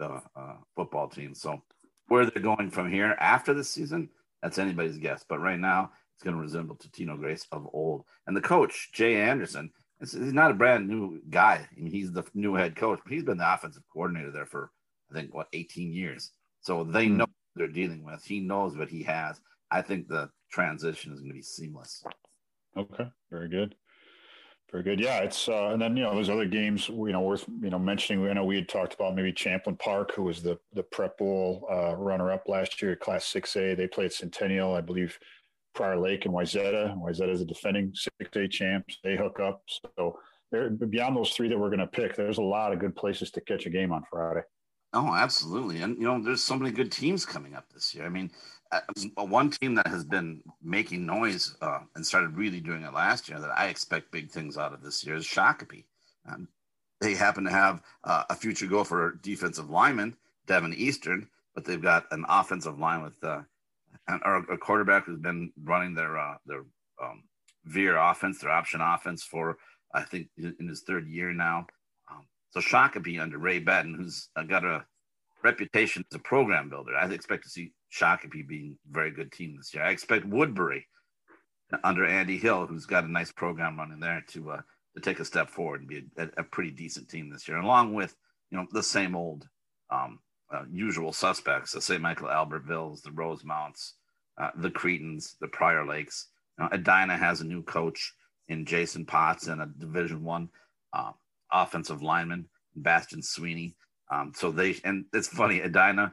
uh, 0.00 0.20
uh, 0.36 0.54
football 0.76 1.08
team. 1.08 1.34
So 1.34 1.62
where 2.08 2.26
they're 2.26 2.42
going 2.42 2.70
from 2.70 2.90
here 2.90 3.16
after 3.18 3.54
this 3.54 3.70
season, 3.70 4.08
that's 4.42 4.58
anybody's 4.58 4.98
guess. 4.98 5.24
But 5.28 5.40
right 5.40 5.58
now, 5.58 5.92
it's 6.14 6.24
going 6.24 6.36
to 6.36 6.42
resemble 6.42 6.76
Totino 6.76 7.18
Grace 7.18 7.46
of 7.52 7.68
old. 7.72 8.04
And 8.26 8.36
the 8.36 8.40
coach, 8.40 8.90
Jay 8.92 9.20
Anderson, 9.20 9.70
he's 10.00 10.14
not 10.14 10.50
a 10.50 10.54
brand 10.54 10.88
new 10.88 11.20
guy. 11.30 11.66
I 11.70 11.80
mean, 11.80 11.92
he's 11.92 12.12
the 12.12 12.24
new 12.34 12.54
head 12.54 12.76
coach, 12.76 13.00
but 13.04 13.12
he's 13.12 13.24
been 13.24 13.38
the 13.38 13.52
offensive 13.52 13.84
coordinator 13.92 14.32
there 14.32 14.46
for, 14.46 14.70
I 15.10 15.14
think, 15.14 15.34
what, 15.34 15.48
18 15.52 15.92
years. 15.92 16.32
So 16.60 16.84
they 16.84 17.06
mm-hmm. 17.06 17.18
know 17.18 17.26
they're 17.54 17.68
dealing 17.68 18.04
with. 18.04 18.24
He 18.24 18.40
knows 18.40 18.76
what 18.76 18.88
he 18.88 19.02
has. 19.04 19.40
I 19.70 19.82
think 19.82 20.08
the 20.08 20.30
transition 20.50 21.12
is 21.12 21.20
going 21.20 21.30
to 21.30 21.34
be 21.34 21.42
seamless. 21.42 22.02
Okay, 22.76 23.08
very 23.30 23.48
good. 23.48 23.74
Very 24.70 24.82
good. 24.82 25.00
Yeah, 25.00 25.20
it's 25.20 25.48
uh, 25.48 25.68
and 25.68 25.80
then 25.80 25.96
you 25.96 26.02
know 26.02 26.14
those 26.14 26.28
other 26.28 26.44
games 26.44 26.88
you 26.88 27.12
know 27.12 27.22
worth 27.22 27.46
you 27.62 27.70
know 27.70 27.78
mentioning. 27.78 28.28
I 28.28 28.34
know 28.34 28.44
we 28.44 28.56
had 28.56 28.68
talked 28.68 28.94
about 28.94 29.14
maybe 29.14 29.32
Champlin 29.32 29.76
Park, 29.76 30.12
who 30.14 30.24
was 30.24 30.42
the 30.42 30.58
the 30.74 30.82
Prep 30.82 31.16
Bowl 31.16 31.66
uh, 31.70 31.96
runner 31.96 32.30
up 32.30 32.48
last 32.48 32.82
year, 32.82 32.94
Class 32.94 33.24
Six 33.24 33.56
A. 33.56 33.74
They 33.74 33.86
played 33.86 34.12
Centennial, 34.12 34.74
I 34.74 34.82
believe. 34.82 35.18
Prior 35.74 35.96
Lake 35.96 36.24
and 36.24 36.34
Wayzata. 36.34 36.98
Wayzata 36.98 37.30
is 37.30 37.40
a 37.40 37.44
defending 37.44 37.92
six 37.94 38.36
A 38.36 38.48
champs. 38.48 38.98
They 39.04 39.16
hook 39.16 39.38
up. 39.38 39.62
So 39.96 40.18
there, 40.50 40.70
beyond 40.70 41.16
those 41.16 41.30
three 41.30 41.48
that 41.48 41.58
we're 41.58 41.68
going 41.68 41.78
to 41.78 41.86
pick, 41.86 42.16
there's 42.16 42.38
a 42.38 42.42
lot 42.42 42.72
of 42.72 42.80
good 42.80 42.96
places 42.96 43.30
to 43.32 43.40
catch 43.42 43.66
a 43.66 43.70
game 43.70 43.92
on 43.92 44.02
Friday. 44.10 44.40
Oh, 44.92 45.14
absolutely. 45.14 45.82
And, 45.82 45.96
you 45.96 46.04
know, 46.04 46.20
there's 46.20 46.42
so 46.42 46.56
many 46.56 46.72
good 46.72 46.90
teams 46.90 47.26
coming 47.26 47.54
up 47.54 47.66
this 47.72 47.94
year. 47.94 48.06
I 48.06 48.08
mean, 48.08 48.30
one 49.16 49.50
team 49.50 49.74
that 49.74 49.86
has 49.86 50.04
been 50.04 50.42
making 50.62 51.06
noise 51.06 51.56
uh, 51.62 51.80
and 51.94 52.04
started 52.04 52.36
really 52.36 52.60
doing 52.60 52.82
it 52.82 52.92
last 52.92 53.28
year 53.28 53.40
that 53.40 53.56
I 53.56 53.68
expect 53.68 54.12
big 54.12 54.30
things 54.30 54.58
out 54.58 54.74
of 54.74 54.82
this 54.82 55.04
year 55.04 55.16
is 55.16 55.26
Shakopee. 55.26 55.84
Um, 56.30 56.48
they 57.00 57.14
happen 57.14 57.44
to 57.44 57.50
have 57.50 57.82
uh, 58.04 58.24
a 58.28 58.34
future 58.34 58.66
Gopher 58.66 59.18
defensive 59.22 59.70
lineman, 59.70 60.16
Devin 60.46 60.74
Eastern, 60.74 61.28
but 61.54 61.64
they've 61.64 61.80
got 61.80 62.06
an 62.10 62.24
offensive 62.28 62.78
line 62.78 63.02
with 63.02 63.22
uh, 63.22 63.40
an, 64.08 64.20
or 64.24 64.36
a 64.36 64.58
quarterback 64.58 65.06
who's 65.06 65.20
been 65.20 65.52
running 65.64 65.94
their 65.94 66.18
uh, 66.18 66.36
their 66.44 66.64
um, 67.02 67.22
veer 67.64 67.96
offense, 67.96 68.40
their 68.40 68.50
option 68.50 68.80
offense 68.80 69.22
for 69.22 69.56
I 69.94 70.02
think 70.02 70.28
in 70.36 70.68
his 70.68 70.82
third 70.82 71.08
year 71.08 71.32
now. 71.32 71.66
So 72.50 72.60
Shakopee 72.60 73.20
under 73.20 73.38
Ray 73.38 73.58
Betton, 73.58 73.94
who's 73.94 74.28
got 74.48 74.64
a 74.64 74.84
reputation 75.42 76.04
as 76.10 76.16
a 76.16 76.20
program 76.20 76.68
builder, 76.68 76.96
I 76.96 77.06
expect 77.06 77.44
to 77.44 77.50
see 77.50 77.72
Shakopee 77.92 78.46
being 78.46 78.76
a 78.88 78.92
very 78.92 79.10
good 79.10 79.32
team 79.32 79.56
this 79.56 79.74
year. 79.74 79.84
I 79.84 79.90
expect 79.90 80.26
Woodbury 80.26 80.86
under 81.84 82.04
Andy 82.06 82.38
Hill, 82.38 82.66
who's 82.66 82.86
got 82.86 83.04
a 83.04 83.10
nice 83.10 83.32
program 83.32 83.78
running 83.78 84.00
there, 84.00 84.24
to 84.28 84.50
uh, 84.52 84.60
to 84.94 85.00
take 85.02 85.20
a 85.20 85.24
step 85.24 85.50
forward 85.50 85.80
and 85.80 85.88
be 85.88 86.04
a, 86.16 86.28
a, 86.38 86.42
pretty 86.42 86.70
decent 86.70 87.08
team 87.08 87.30
this 87.30 87.46
year, 87.46 87.58
along 87.58 87.94
with 87.94 88.14
you 88.50 88.58
know 88.58 88.66
the 88.72 88.82
same 88.82 89.14
old 89.14 89.46
um, 89.90 90.18
uh, 90.52 90.64
usual 90.70 91.12
suspects: 91.12 91.72
the 91.72 91.80
St. 91.80 92.00
Michael 92.00 92.28
Albertvilles, 92.28 93.02
the 93.02 93.10
Rosemounts, 93.10 93.94
uh, 94.40 94.50
the 94.56 94.70
Cretins, 94.70 95.36
the 95.40 95.48
Prior 95.48 95.86
Lakes. 95.86 96.28
Uh, 96.60 96.68
Edina 96.72 97.16
has 97.16 97.40
a 97.40 97.46
new 97.46 97.62
coach 97.62 98.12
in 98.48 98.64
Jason 98.64 99.04
Potts 99.04 99.46
and 99.46 99.60
a 99.60 99.66
Division 99.78 100.24
One 100.24 100.48
um, 100.92 101.14
offensive 101.52 102.02
lineman, 102.02 102.48
Bastion 102.74 103.22
Sweeney. 103.22 103.76
Um, 104.10 104.32
so 104.34 104.50
they 104.50 104.76
and 104.84 105.04
it's 105.12 105.28
funny, 105.28 105.60
Edina, 105.60 106.12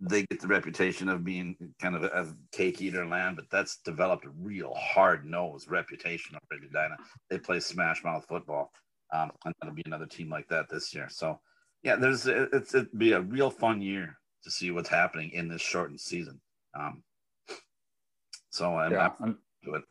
they 0.00 0.24
get 0.24 0.40
the 0.40 0.46
reputation 0.48 1.08
of 1.08 1.24
being 1.24 1.56
kind 1.80 1.94
of 1.94 2.04
a, 2.04 2.06
a 2.08 2.26
cake 2.52 2.80
eater 2.80 3.06
land, 3.06 3.36
but 3.36 3.50
that's 3.50 3.78
developed 3.78 4.24
a 4.24 4.30
real 4.30 4.74
hard 4.74 5.24
nosed 5.24 5.70
reputation 5.70 6.34
of 6.34 6.42
Edina. 6.52 6.96
They 7.30 7.38
play 7.38 7.60
smash 7.60 8.02
mouth 8.02 8.24
football, 8.28 8.70
um, 9.12 9.30
and 9.44 9.54
that'll 9.60 9.74
be 9.74 9.82
another 9.86 10.06
team 10.06 10.30
like 10.30 10.48
that 10.48 10.68
this 10.68 10.94
year. 10.94 11.08
So 11.10 11.38
yeah, 11.82 11.96
there's 11.96 12.26
it's 12.26 12.74
it'd 12.74 12.98
be 12.98 13.12
a 13.12 13.20
real 13.20 13.50
fun 13.50 13.80
year 13.80 14.18
to 14.44 14.50
see 14.50 14.70
what's 14.70 14.88
happening 14.88 15.30
in 15.30 15.48
this 15.48 15.62
shortened 15.62 16.00
season. 16.00 16.40
Um, 16.78 17.02
so 18.50 18.76
I'm, 18.76 18.92
yeah. 18.92 19.10
I'm 19.20 19.38
it. 19.62 19.82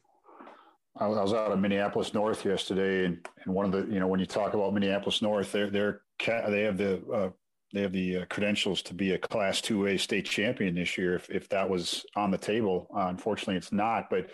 I 0.98 1.08
was 1.08 1.34
out 1.34 1.52
of 1.52 1.60
Minneapolis 1.60 2.14
North 2.14 2.44
yesterday, 2.44 3.06
and, 3.06 3.26
and 3.46 3.54
one 3.54 3.66
of 3.66 3.72
the 3.72 3.92
you 3.94 4.00
know 4.00 4.08
when 4.08 4.20
you 4.20 4.26
talk 4.26 4.54
about 4.54 4.74
Minneapolis 4.74 5.22
North, 5.22 5.52
they're 5.52 5.70
they're 5.70 6.02
they 6.26 6.62
have 6.62 6.78
the 6.78 7.02
uh, 7.14 7.30
they 7.74 7.82
have 7.82 7.94
the 7.94 8.18
uh, 8.18 8.26
credentials 8.30 8.82
to 8.84 8.94
be 8.94 9.12
a 9.12 9.18
Class 9.18 9.62
Two 9.62 9.88
A 9.88 9.98
state 9.98 10.26
champion 10.26 10.76
this 10.76 10.98
year. 10.98 11.16
If 11.16 11.30
if 11.30 11.50
that 11.50 11.70
was 11.70 12.06
on 12.16 12.32
the 12.32 12.38
table, 12.38 12.88
uh, 12.96 13.08
unfortunately, 13.08 13.56
it's 13.56 13.72
not. 13.72 14.10
But 14.10 14.28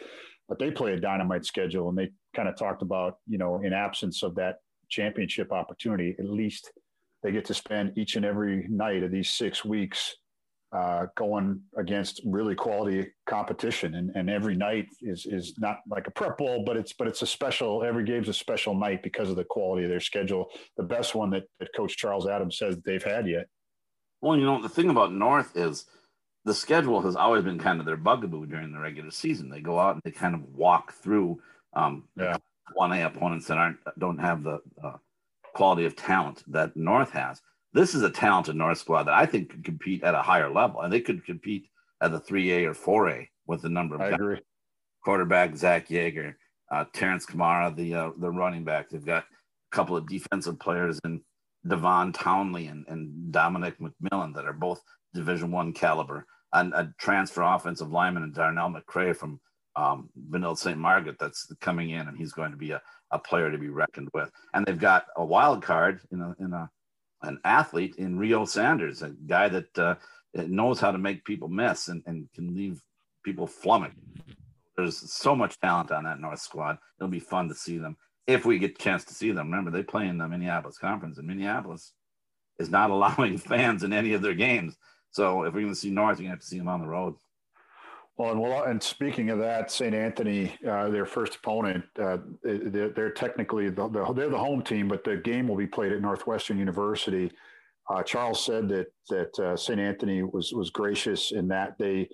but 0.48 0.60
they 0.60 0.72
play 0.72 0.94
a 0.94 1.00
dynamite 1.00 1.46
schedule, 1.46 1.90
and 1.90 1.98
they 1.98 2.10
kind 2.36 2.50
of 2.50 2.56
talked 2.56 2.82
about 2.82 3.18
you 3.28 3.38
know 3.38 3.62
in 3.62 3.74
absence 3.74 4.24
of 4.24 4.36
that 4.36 4.58
championship 4.90 5.52
opportunity, 5.52 6.16
at 6.18 6.26
least 6.26 6.72
they 7.24 7.32
get 7.32 7.46
to 7.46 7.54
spend 7.54 7.98
each 7.98 8.16
and 8.16 8.26
every 8.26 8.68
night 8.70 9.04
of 9.04 9.12
these 9.12 9.30
six 9.30 9.66
weeks 9.66 10.16
uh, 10.72 11.06
going 11.16 11.62
against 11.78 12.22
really 12.26 12.56
quality 12.56 13.08
competition. 13.26 13.96
And, 13.96 14.12
and 14.16 14.30
every 14.30 14.56
night 14.56 14.88
is 15.02 15.26
is 15.26 15.54
not 15.58 15.80
like 15.90 16.08
a 16.08 16.12
prep 16.12 16.38
bowl, 16.38 16.64
but 16.66 16.78
it's 16.78 16.94
but 16.94 17.08
it's 17.08 17.22
a 17.22 17.28
special. 17.28 17.84
Every 17.84 18.04
game's 18.04 18.30
a 18.30 18.34
special 18.34 18.76
night 18.76 19.02
because 19.04 19.30
of 19.30 19.36
the 19.36 19.46
quality 19.46 19.86
of 19.86 19.90
their 19.90 20.00
schedule. 20.00 20.50
The 20.76 20.84
best 20.84 21.16
one 21.16 21.30
that, 21.32 21.44
that 21.60 21.70
Coach 21.76 21.96
Charles 21.96 22.28
Adams 22.28 22.58
says 22.58 22.78
they've 22.84 23.04
had 23.04 23.28
yet. 23.28 23.48
Well, 24.22 24.38
you 24.38 24.46
know 24.46 24.62
the 24.62 24.70
thing 24.70 24.90
about 24.90 25.14
North 25.14 25.56
is 25.56 25.86
the 26.44 26.54
schedule 26.54 27.02
has 27.02 27.16
always 27.16 27.44
been 27.44 27.60
kind 27.60 27.80
of 27.80 27.86
their 27.86 27.98
bugaboo 27.98 28.46
during 28.46 28.72
the 28.72 28.80
regular 28.80 29.12
season. 29.12 29.50
They 29.50 29.62
go 29.62 29.80
out 29.80 29.96
and 29.96 30.02
they 30.04 30.12
kind 30.12 30.36
of 30.36 30.44
walk 30.54 30.94
through 30.94 31.40
um, 31.74 32.06
yeah. 32.18 32.38
one 32.74 32.92
A 32.92 33.04
opponents 33.04 33.48
that 33.48 33.58
aren't 33.58 33.78
don't 34.00 34.18
have 34.18 34.44
the 34.44 34.60
uh, 34.84 34.98
quality 35.54 35.86
of 35.86 35.96
talent 35.96 36.44
that 36.48 36.76
North 36.76 37.12
has 37.12 37.42
this 37.78 37.94
is 37.94 38.02
a 38.02 38.10
talented 38.10 38.56
North 38.56 38.80
squad 38.80 39.04
that 39.04 39.14
I 39.14 39.26
think 39.26 39.50
could 39.50 39.64
compete 39.64 40.04
at 40.04 40.16
a 40.16 40.22
higher 40.22 40.50
level, 40.50 40.82
and 40.82 40.92
they 40.92 41.02
could 41.02 41.24
compete 41.26 41.70
at 42.02 42.12
the 42.12 42.20
three 42.20 42.52
A 42.52 42.66
or 42.66 42.74
four 42.74 43.10
A 43.10 43.30
with 43.46 43.62
the 43.62 43.70
number 43.70 43.96
of 43.96 44.02
I 44.02 44.10
agree. 44.10 44.42
quarterback 45.04 45.56
Zach 45.56 45.88
Yeager, 45.88 46.34
uh, 46.72 46.86
Terrence 46.94 47.26
Kamara, 47.26 47.76
the 47.76 47.94
uh, 47.94 48.12
the 48.18 48.30
running 48.30 48.64
back. 48.64 48.90
They've 48.90 49.06
got 49.06 49.24
a 49.24 49.76
couple 49.76 49.96
of 49.96 50.08
defensive 50.08 50.60
players 50.60 51.00
in 51.06 51.22
Devon 51.68 52.14
Townley 52.14 52.68
and, 52.68 52.86
and 52.88 53.32
Dominic 53.32 53.76
McMillan 53.80 54.34
that 54.34 54.46
are 54.46 54.54
both 54.54 54.82
Division 55.14 55.52
One 55.52 55.72
caliber, 55.72 56.26
and 56.54 56.74
a 56.74 56.92
transfer 57.00 57.44
offensive 57.44 57.92
lineman 57.92 58.24
and 58.24 58.34
Darnell 58.34 58.74
McCray 58.74 59.16
from 59.16 59.40
um, 59.76 60.10
Benilde 60.32 60.58
St. 60.58 60.80
Margaret 60.80 61.18
that's 61.20 61.52
coming 61.62 61.92
in, 61.92 62.08
and 62.08 62.18
he's 62.18 62.34
going 62.34 62.50
to 62.50 62.58
be 62.58 62.72
a, 62.72 62.82
a 63.12 63.20
player 63.20 63.52
to 63.52 63.58
be 63.60 63.70
reckoned 63.70 64.10
with. 64.16 64.32
And 64.56 64.66
they've 64.66 64.80
got 64.80 65.06
a 65.16 65.24
wild 65.24 65.64
card 65.64 66.02
in 66.12 66.22
a 66.22 66.36
in 66.40 66.54
a 66.54 66.70
an 67.24 67.40
athlete 67.44 67.96
in 67.98 68.18
Rio 68.18 68.46
Sanders, 68.46 69.02
a 69.02 69.10
guy 69.26 69.50
that 69.50 69.80
uh, 69.80 69.96
knows 70.34 70.80
how 70.80 70.92
to 70.92 70.98
make 70.98 71.26
people 71.26 71.48
miss 71.48 71.88
and, 71.88 72.04
and 72.06 72.28
can 72.34 72.56
leave 72.56 72.82
people 73.24 73.48
flummoxed. 73.48 73.98
There's 74.76 75.12
so 75.12 75.36
much 75.36 75.60
talent 75.60 75.92
on 75.92 76.04
that 76.04 76.20
North 76.20 76.40
squad. 76.40 76.78
It'll 77.00 77.10
be 77.10 77.20
fun 77.20 77.48
to 77.50 77.56
see 77.56 77.78
them 77.78 77.98
if 78.28 78.46
we 78.46 78.60
get 78.60 78.76
a 78.80 78.84
chance 78.84 79.04
to 79.06 79.14
see 79.14 79.32
them. 79.32 79.50
Remember, 79.50 79.72
they 79.72 79.84
play 79.84 80.08
in 80.08 80.18
the 80.18 80.28
Minneapolis 80.28 80.78
Conference, 80.78 81.18
and 81.18 81.28
Minneapolis 81.28 81.94
is 82.60 82.70
not 82.70 82.90
allowing 82.92 83.38
fans 83.38 83.84
in 83.84 83.94
any 83.94 84.14
of 84.14 84.22
their 84.22 84.36
games. 84.36 84.78
So 85.12 85.44
if 85.44 85.54
we're 85.54 85.62
going 85.62 85.74
to 85.74 85.80
see 85.80 85.90
North, 85.90 86.20
you're 86.20 86.28
going 86.28 86.32
to 86.32 86.36
have 86.36 86.42
to 86.42 86.46
see 86.46 86.60
them 86.60 86.68
on 86.68 86.82
the 86.82 86.88
road. 86.88 87.16
Well, 88.18 88.32
and, 88.32 88.42
well, 88.42 88.64
and 88.64 88.82
speaking 88.82 89.30
of 89.30 89.38
that, 89.40 89.72
St. 89.72 89.94
Anthony, 89.94 90.58
uh, 90.68 90.90
their 90.90 91.06
first 91.06 91.36
opponent, 91.36 91.84
uh, 92.02 92.18
they're, 92.44 92.90
they're, 92.90 93.12
technically 93.12 93.70
the, 93.70 93.88
they're 93.90 94.30
the 94.30 94.38
home 94.38 94.64
team, 94.64 94.88
but 94.88 95.04
the 95.04 95.18
game 95.18 95.48
will 95.48 95.56
be 95.56 95.68
played 95.68 95.92
at 95.92 96.02
Northwestern 96.02 96.58
University. 96.58 97.32
Uh, 97.90 98.02
Charles 98.04 98.44
said 98.44 98.68
that 98.70 98.88
that 99.10 99.40
uh, 99.40 99.56
St. 99.56 99.80
Anthony 99.80 100.22
was 100.22 100.52
was 100.52 100.70
gracious 100.70 101.32
in 101.32 101.48
that 101.48 101.76
they 101.80 102.10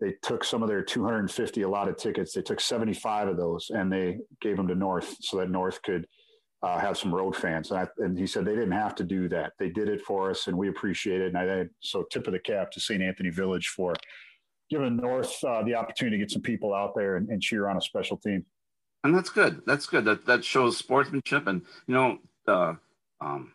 they 0.00 0.14
took 0.22 0.44
some 0.44 0.62
of 0.62 0.68
their 0.68 0.82
250 0.82 1.62
allotted 1.62 1.98
tickets. 1.98 2.32
They 2.32 2.42
took 2.42 2.60
75 2.60 3.28
of 3.28 3.36
those 3.36 3.70
and 3.70 3.90
they 3.90 4.18
gave 4.40 4.56
them 4.56 4.68
to 4.68 4.74
North 4.74 5.16
so 5.20 5.38
that 5.38 5.50
North 5.50 5.82
could 5.82 6.06
uh, 6.62 6.78
have 6.78 6.98
some 6.98 7.14
road 7.14 7.34
fans. 7.34 7.70
And, 7.70 7.80
I, 7.80 7.88
and, 7.98 8.18
he 8.18 8.26
said 8.26 8.44
they 8.44 8.54
didn't 8.54 8.72
have 8.72 8.94
to 8.96 9.04
do 9.04 9.28
that. 9.30 9.52
They 9.58 9.70
did 9.70 9.88
it 9.88 10.02
for 10.02 10.30
us, 10.30 10.46
and 10.46 10.56
we 10.56 10.68
appreciate 10.68 11.20
it. 11.20 11.34
And 11.34 11.38
I 11.38 11.66
so 11.80 12.04
tip 12.10 12.26
of 12.26 12.32
the 12.32 12.38
cap 12.38 12.70
to 12.72 12.80
St. 12.80 13.02
Anthony 13.02 13.30
Village 13.30 13.68
for 13.68 13.94
giving 14.70 14.96
North 14.96 15.42
uh, 15.44 15.62
the 15.62 15.74
opportunity 15.74 16.16
to 16.16 16.22
get 16.24 16.30
some 16.30 16.42
people 16.42 16.74
out 16.74 16.94
there 16.94 17.16
and, 17.16 17.28
and 17.28 17.40
cheer 17.40 17.68
on 17.68 17.76
a 17.76 17.80
special 17.80 18.16
team. 18.16 18.44
and 19.04 19.14
that's 19.14 19.30
good. 19.30 19.62
That's 19.66 19.86
good. 19.86 20.04
That 20.04 20.26
that 20.26 20.44
shows 20.44 20.76
sportsmanship, 20.76 21.46
and 21.46 21.62
you 21.86 21.94
know, 21.94 22.18
uh, 22.46 22.74
um, 23.20 23.52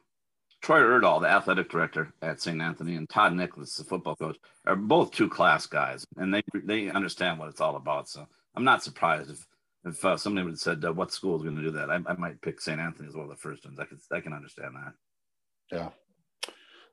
Troy 0.62 0.80
Erdahl, 0.80 1.22
the 1.22 1.28
athletic 1.28 1.70
director 1.70 2.14
at 2.22 2.40
St. 2.40 2.62
Anthony, 2.62 2.96
and 2.96 3.10
Todd 3.10 3.34
Nicholas, 3.34 3.76
the 3.76 3.84
football 3.84 4.16
coach, 4.16 4.38
are 4.66 4.76
both 4.76 5.12
two 5.12 5.28
class 5.28 5.66
guys, 5.66 6.06
and 6.18 6.34
they 6.34 6.44
they 6.64 6.90
understand 6.90 7.40
what 7.40 7.50
it's 7.50 7.62
all 7.62 7.76
about. 7.76 8.08
So 8.08 8.28
I'm 8.56 8.64
not 8.64 8.84
surprised 8.84 9.32
if 9.32 9.48
if 9.84 10.06
uh, 10.06 10.18
somebody 10.18 10.46
would 10.46 10.54
have 10.54 10.60
said 10.60 10.86
uh, 10.86 10.94
what 10.94 11.12
school 11.12 11.36
is 11.36 11.44
going 11.44 11.56
to 11.56 11.64
do 11.64 11.72
that. 11.72 11.90
I, 11.90 12.00
I 12.06 12.14
might 12.14 12.42
pick 12.42 12.62
St. 12.62 12.80
Anthony 12.80 13.08
as 13.08 13.16
one 13.16 13.24
of 13.24 13.30
the 13.30 13.36
first 13.36 13.66
ones. 13.66 13.80
I 13.80 13.86
can 13.86 14.00
I 14.12 14.20
can 14.20 14.34
understand 14.34 14.76
that. 14.76 14.94
Yeah. 15.76 15.90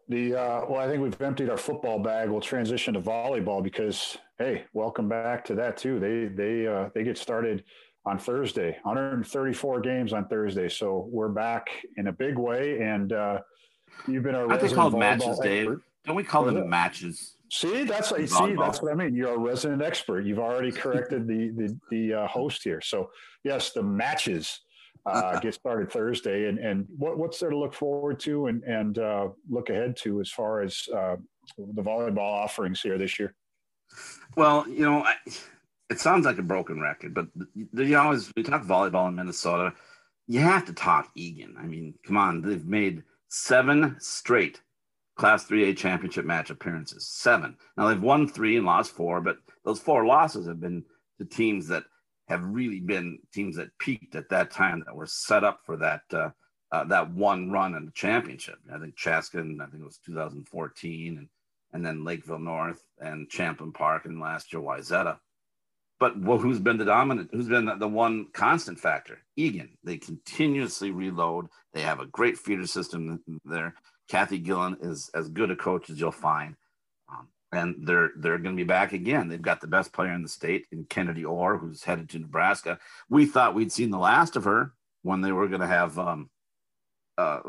The 0.09 0.35
uh, 0.35 0.65
well, 0.69 0.81
I 0.81 0.87
think 0.87 1.03
we've 1.03 1.21
emptied 1.21 1.51
our 1.51 1.59
football 1.59 1.99
bag. 1.99 2.31
We'll 2.31 2.41
transition 2.41 2.95
to 2.95 3.01
volleyball 3.01 3.63
because 3.63 4.17
hey, 4.39 4.65
welcome 4.73 5.09
back 5.09 5.45
to 5.47 5.55
that 5.57 5.77
too. 5.77 6.01
They 6.01 6.27
they 6.27 6.67
uh, 6.67 6.89
they 6.95 7.05
get 7.05 7.19
started 7.19 7.65
on 8.07 8.19
Thursday. 8.19 8.79
134 8.83 9.81
games 9.81 10.15
on 10.15 10.27
Thursday, 10.29 10.69
so 10.69 11.09
we're 11.11 11.29
back 11.29 11.69
in 11.99 12.07
a 12.07 12.13
big 12.13 12.39
way. 12.39 12.81
And 12.81 13.13
uh, 13.13 13.41
you've 14.07 14.23
been 14.23 14.35
our. 14.35 14.51
I 14.51 14.57
think 14.57 14.75
called 14.75 14.99
matches, 14.99 15.29
expert. 15.29 15.45
Dave. 15.45 15.77
Don't 16.07 16.17
we 16.17 16.25
call 16.25 16.45
them 16.45 16.69
matches? 16.71 17.35
See, 17.51 17.85
that's 17.85 18.11
what, 18.11 18.27
see, 18.27 18.55
that's 18.55 18.81
what 18.81 18.93
I 18.93 18.95
mean. 18.95 19.15
You're 19.15 19.35
a 19.35 19.39
resident 19.39 19.83
expert. 19.83 20.25
You've 20.25 20.39
already 20.39 20.73
corrected 20.73 21.27
the 21.27 21.51
the, 21.51 21.79
the 21.91 22.15
uh, 22.15 22.27
host 22.29 22.63
here. 22.63 22.81
So 22.81 23.11
yes, 23.45 23.73
the 23.73 23.83
matches 23.83 24.61
uh, 25.09 25.39
get 25.41 25.55
started 25.55 25.91
Thursday, 25.91 26.49
and 26.49 26.59
and 26.59 26.87
what, 26.97 27.19
what's 27.19 27.39
there 27.39 27.51
to 27.51 27.59
look 27.59 27.75
forward 27.75 28.21
to 28.21 28.47
and 28.47 28.63
and 28.65 28.99
uh, 28.99 29.29
look 29.49 29.71
ahead 29.71 29.97
to 29.99 30.21
as 30.21 30.31
far 30.31 30.63
as 30.63 30.89
uh, 30.95 31.17
the 31.57 31.83
volleyball 31.83 32.19
offerings 32.19 32.81
here 32.81 32.99
this 32.99 33.19
year? 33.19 33.35
Well, 34.37 34.69
you 34.69 34.85
know, 34.85 35.03
I, 35.03 35.15
it 35.91 36.01
sounds 36.01 36.27
like 36.27 36.39
a 36.39 36.43
broken 36.43 36.81
record, 36.81 37.15
but 37.15 37.29
you 37.73 37.99
always 37.99 38.31
we 38.37 38.43
talk 38.43 38.65
volleyball 38.65 39.09
in 39.09 39.15
Minnesota. 39.15 39.73
You 40.27 40.41
have 40.41 40.67
to 40.67 40.73
talk 40.75 41.11
Eagan. 41.15 41.57
I 41.59 41.65
mean, 41.65 41.95
come 42.07 42.17
on, 42.17 42.43
they've 42.43 42.67
made 42.67 43.03
seven 43.29 43.97
straight 43.99 44.61
Class 45.19 45.47
3A 45.47 45.77
championship 45.77 46.25
match 46.25 46.49
appearances. 46.49 47.09
Seven. 47.09 47.57
Now 47.77 47.89
they've 47.89 48.01
won 48.01 48.29
three 48.29 48.57
and 48.57 48.65
lost 48.65 48.93
four, 48.93 49.21
but 49.21 49.39
those 49.65 49.81
four 49.81 50.07
losses 50.07 50.47
have 50.47 50.61
been 50.61 50.85
to 51.19 51.25
teams 51.25 51.67
that 51.69 51.83
have 52.29 52.45
really 52.45 52.81
been 52.81 53.19
teams 53.33 53.57
that 53.57 53.77
peaked 53.79 54.15
at 54.15 54.29
that 54.29 54.51
time 54.51 54.83
that 54.87 54.95
were 54.95 55.07
set 55.07 55.45
up 55.45 55.61
for 55.65 55.77
that 55.79 56.03
uh, 56.13 56.31
uh, 56.71 56.85
that 56.85 57.11
one 57.13 57.51
run 57.51 57.75
in 57.75 57.87
the 57.87 57.93
championship. 57.93 58.57
I 58.73 58.79
think 58.79 58.95
Chaska, 58.95 59.39
I 59.39 59.43
think 59.43 59.81
it 59.81 59.85
was 59.85 60.01
2014, 60.05 61.19
and 61.19 61.29
and 61.73 61.85
then 61.85 62.05
Lakeville 62.05 62.39
North 62.39 62.83
and 62.99 63.29
Champlin 63.29 63.73
Park, 63.73 64.05
and 64.05 64.21
last 64.21 64.53
year 64.53 64.63
Wayzata. 64.63 65.19
But 66.01 66.19
well, 66.21 66.39
who's 66.39 66.61
been 66.61 66.77
the 66.77 66.85
dominant? 66.85 67.31
Who's 67.33 67.49
been 67.49 67.65
the, 67.65 67.77
the 67.77 67.89
one 67.89 68.27
constant 68.33 68.79
factor? 68.79 69.19
Eagan. 69.37 69.77
They 69.83 69.97
continuously 69.97 70.91
reload. 70.91 71.47
They 71.73 71.81
have 71.83 72.01
a 72.01 72.07
great 72.07 72.39
feeder 72.39 72.67
system 72.67 73.21
there. 73.45 73.75
Kathy 74.09 74.39
Gillen 74.39 74.77
is 74.81 75.11
as 75.15 75.29
good 75.29 75.51
a 75.51 75.57
coach 75.57 75.91
as 75.91 76.01
you'll 76.01 76.13
find. 76.13 76.57
And 77.53 77.77
they're 77.87 78.11
they're 78.19 78.39
going 78.39 78.57
to 78.57 78.63
be 78.63 78.67
back 78.67 78.93
again. 78.93 79.29
They've 79.29 79.41
got 79.41 79.61
the 79.61 79.67
best 79.67 79.93
player 79.93 80.13
in 80.13 80.23
the 80.23 80.29
state 80.29 80.67
in 80.71 80.85
Kennedy 80.85 81.25
Orr, 81.25 81.57
who's 81.57 81.83
headed 81.83 82.11
to 82.11 82.19
Nebraska. 82.19 82.79
We 83.09 83.25
thought 83.25 83.55
we'd 83.55 83.73
seen 83.73 83.91
the 83.91 83.99
last 83.99 84.37
of 84.37 84.45
her 84.45 84.75
when 85.03 85.23
they 85.23 85.33
were 85.33 85.49
going 85.49 85.63
to 85.63 85.67
have 85.67 85.99
um, 85.99 86.29
uh, 87.17 87.41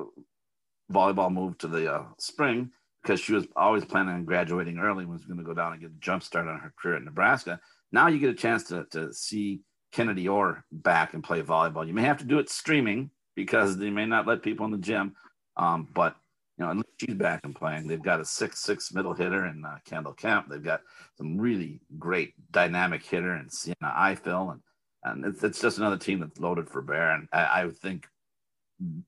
volleyball 0.91 1.31
move 1.31 1.57
to 1.57 1.67
the 1.67 1.93
uh, 1.93 2.03
spring 2.17 2.71
because 3.01 3.19
she 3.19 3.33
was 3.33 3.45
always 3.55 3.83
planning 3.83 4.13
on 4.13 4.25
graduating 4.25 4.79
early. 4.79 5.03
And 5.03 5.11
was 5.11 5.25
going 5.25 5.37
to 5.37 5.43
go 5.43 5.53
down 5.53 5.73
and 5.73 5.81
get 5.81 5.91
a 5.91 5.99
jump 5.99 6.23
start 6.23 6.47
on 6.47 6.59
her 6.59 6.73
career 6.81 6.95
at 6.95 7.03
Nebraska. 7.03 7.59
Now 7.91 8.07
you 8.07 8.19
get 8.19 8.29
a 8.29 8.33
chance 8.33 8.63
to 8.65 8.85
to 8.91 9.11
see 9.13 9.61
Kennedy 9.91 10.27
Orr 10.27 10.63
back 10.71 11.13
and 11.13 11.23
play 11.23 11.41
volleyball. 11.41 11.85
You 11.85 11.93
may 11.93 12.03
have 12.03 12.17
to 12.19 12.25
do 12.25 12.39
it 12.39 12.49
streaming 12.49 13.11
because 13.35 13.77
they 13.77 13.89
may 13.89 14.05
not 14.05 14.27
let 14.27 14.43
people 14.43 14.65
in 14.65 14.71
the 14.71 14.77
gym, 14.77 15.15
um, 15.57 15.87
but 15.93 16.15
you 16.59 16.65
know, 16.65 16.71
unless 16.71 16.85
she's 16.99 17.15
back 17.15 17.41
and 17.45 17.55
playing. 17.55 17.87
They've 17.87 18.01
got 18.01 18.19
a 18.19 18.25
six-six 18.25 18.93
middle 18.93 19.13
hitter 19.13 19.45
in 19.45 19.63
uh, 19.63 19.77
Kendall 19.85 20.13
Kemp. 20.13 20.49
They've 20.49 20.61
got 20.61 20.81
some 21.17 21.37
really 21.37 21.79
great 21.97 22.33
dynamic 22.51 23.03
hitter 23.03 23.37
in 23.37 23.49
Sienna 23.49 23.93
Eiffel, 23.95 24.51
and 24.51 24.61
and 25.03 25.25
it's, 25.25 25.43
it's 25.43 25.61
just 25.61 25.77
another 25.77 25.97
team 25.97 26.19
that's 26.19 26.39
loaded 26.39 26.69
for 26.69 26.81
bear. 26.81 27.11
And 27.11 27.29
I, 27.31 27.63
I 27.63 27.69
think 27.69 28.05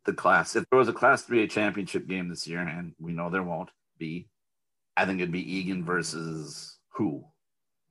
the 0.06 0.14
class, 0.14 0.56
if 0.56 0.64
there 0.70 0.80
was 0.80 0.88
a 0.88 0.94
Class 0.94 1.26
3A 1.26 1.50
championship 1.50 2.08
game 2.08 2.30
this 2.30 2.48
year, 2.48 2.62
and 2.62 2.94
we 2.98 3.12
know 3.12 3.30
there 3.30 3.44
won't 3.44 3.70
be, 3.98 4.30
I 4.96 5.06
think 5.06 5.20
it'd 5.20 5.34
be 5.34 5.58
Eagan 5.58 5.84
versus 5.84 6.78
who, 6.94 7.26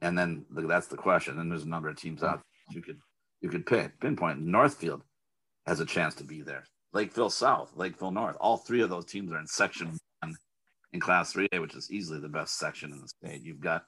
and 0.00 0.18
then 0.18 0.46
that's 0.50 0.86
the 0.86 0.96
question. 0.96 1.38
And 1.38 1.50
there's 1.50 1.64
a 1.64 1.68
number 1.68 1.90
of 1.90 1.96
teams 1.96 2.22
out 2.22 2.40
you 2.70 2.80
could 2.80 2.98
you 3.42 3.50
could 3.50 3.66
pick 3.66 4.00
pinpoint. 4.00 4.40
Northfield 4.40 5.02
has 5.66 5.80
a 5.80 5.86
chance 5.86 6.14
to 6.16 6.24
be 6.24 6.40
there. 6.40 6.64
Lakeville 6.92 7.30
South, 7.30 7.72
Lakeville 7.76 8.10
North. 8.10 8.36
All 8.40 8.56
three 8.56 8.82
of 8.82 8.90
those 8.90 9.04
teams 9.04 9.30
are 9.32 9.38
in 9.38 9.46
Section 9.46 9.96
One 10.20 10.34
in 10.92 11.00
Class 11.00 11.32
3A, 11.32 11.60
which 11.60 11.74
is 11.74 11.90
easily 11.90 12.20
the 12.20 12.28
best 12.28 12.58
section 12.58 12.92
in 12.92 13.00
the 13.00 13.08
state. 13.08 13.42
You've 13.44 13.60
got 13.60 13.84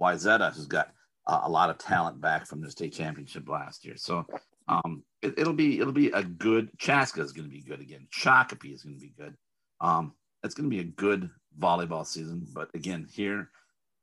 Wayzata, 0.00 0.54
who's 0.54 0.66
got 0.66 0.92
uh, 1.26 1.40
a 1.44 1.50
lot 1.50 1.70
of 1.70 1.78
talent 1.78 2.20
back 2.20 2.46
from 2.46 2.60
the 2.60 2.70
state 2.70 2.94
championship 2.94 3.48
last 3.48 3.84
year. 3.84 3.96
So 3.96 4.26
um, 4.66 5.02
it, 5.22 5.36
will 5.46 5.52
be 5.52 5.80
it'll 5.80 5.92
be 5.92 6.10
a 6.10 6.22
good. 6.22 6.70
Chaska 6.78 7.20
is 7.20 7.32
going 7.32 7.48
to 7.48 7.54
be 7.54 7.62
good 7.62 7.80
again. 7.80 8.06
Shakopee 8.10 8.74
is 8.74 8.82
going 8.82 8.96
to 8.96 9.00
be 9.00 9.12
good. 9.18 9.34
Um, 9.80 10.14
it's 10.42 10.54
going 10.54 10.70
to 10.70 10.74
be 10.74 10.80
a 10.80 10.84
good 10.84 11.28
volleyball 11.58 12.06
season. 12.06 12.46
But 12.54 12.68
again, 12.74 13.06
here, 13.10 13.50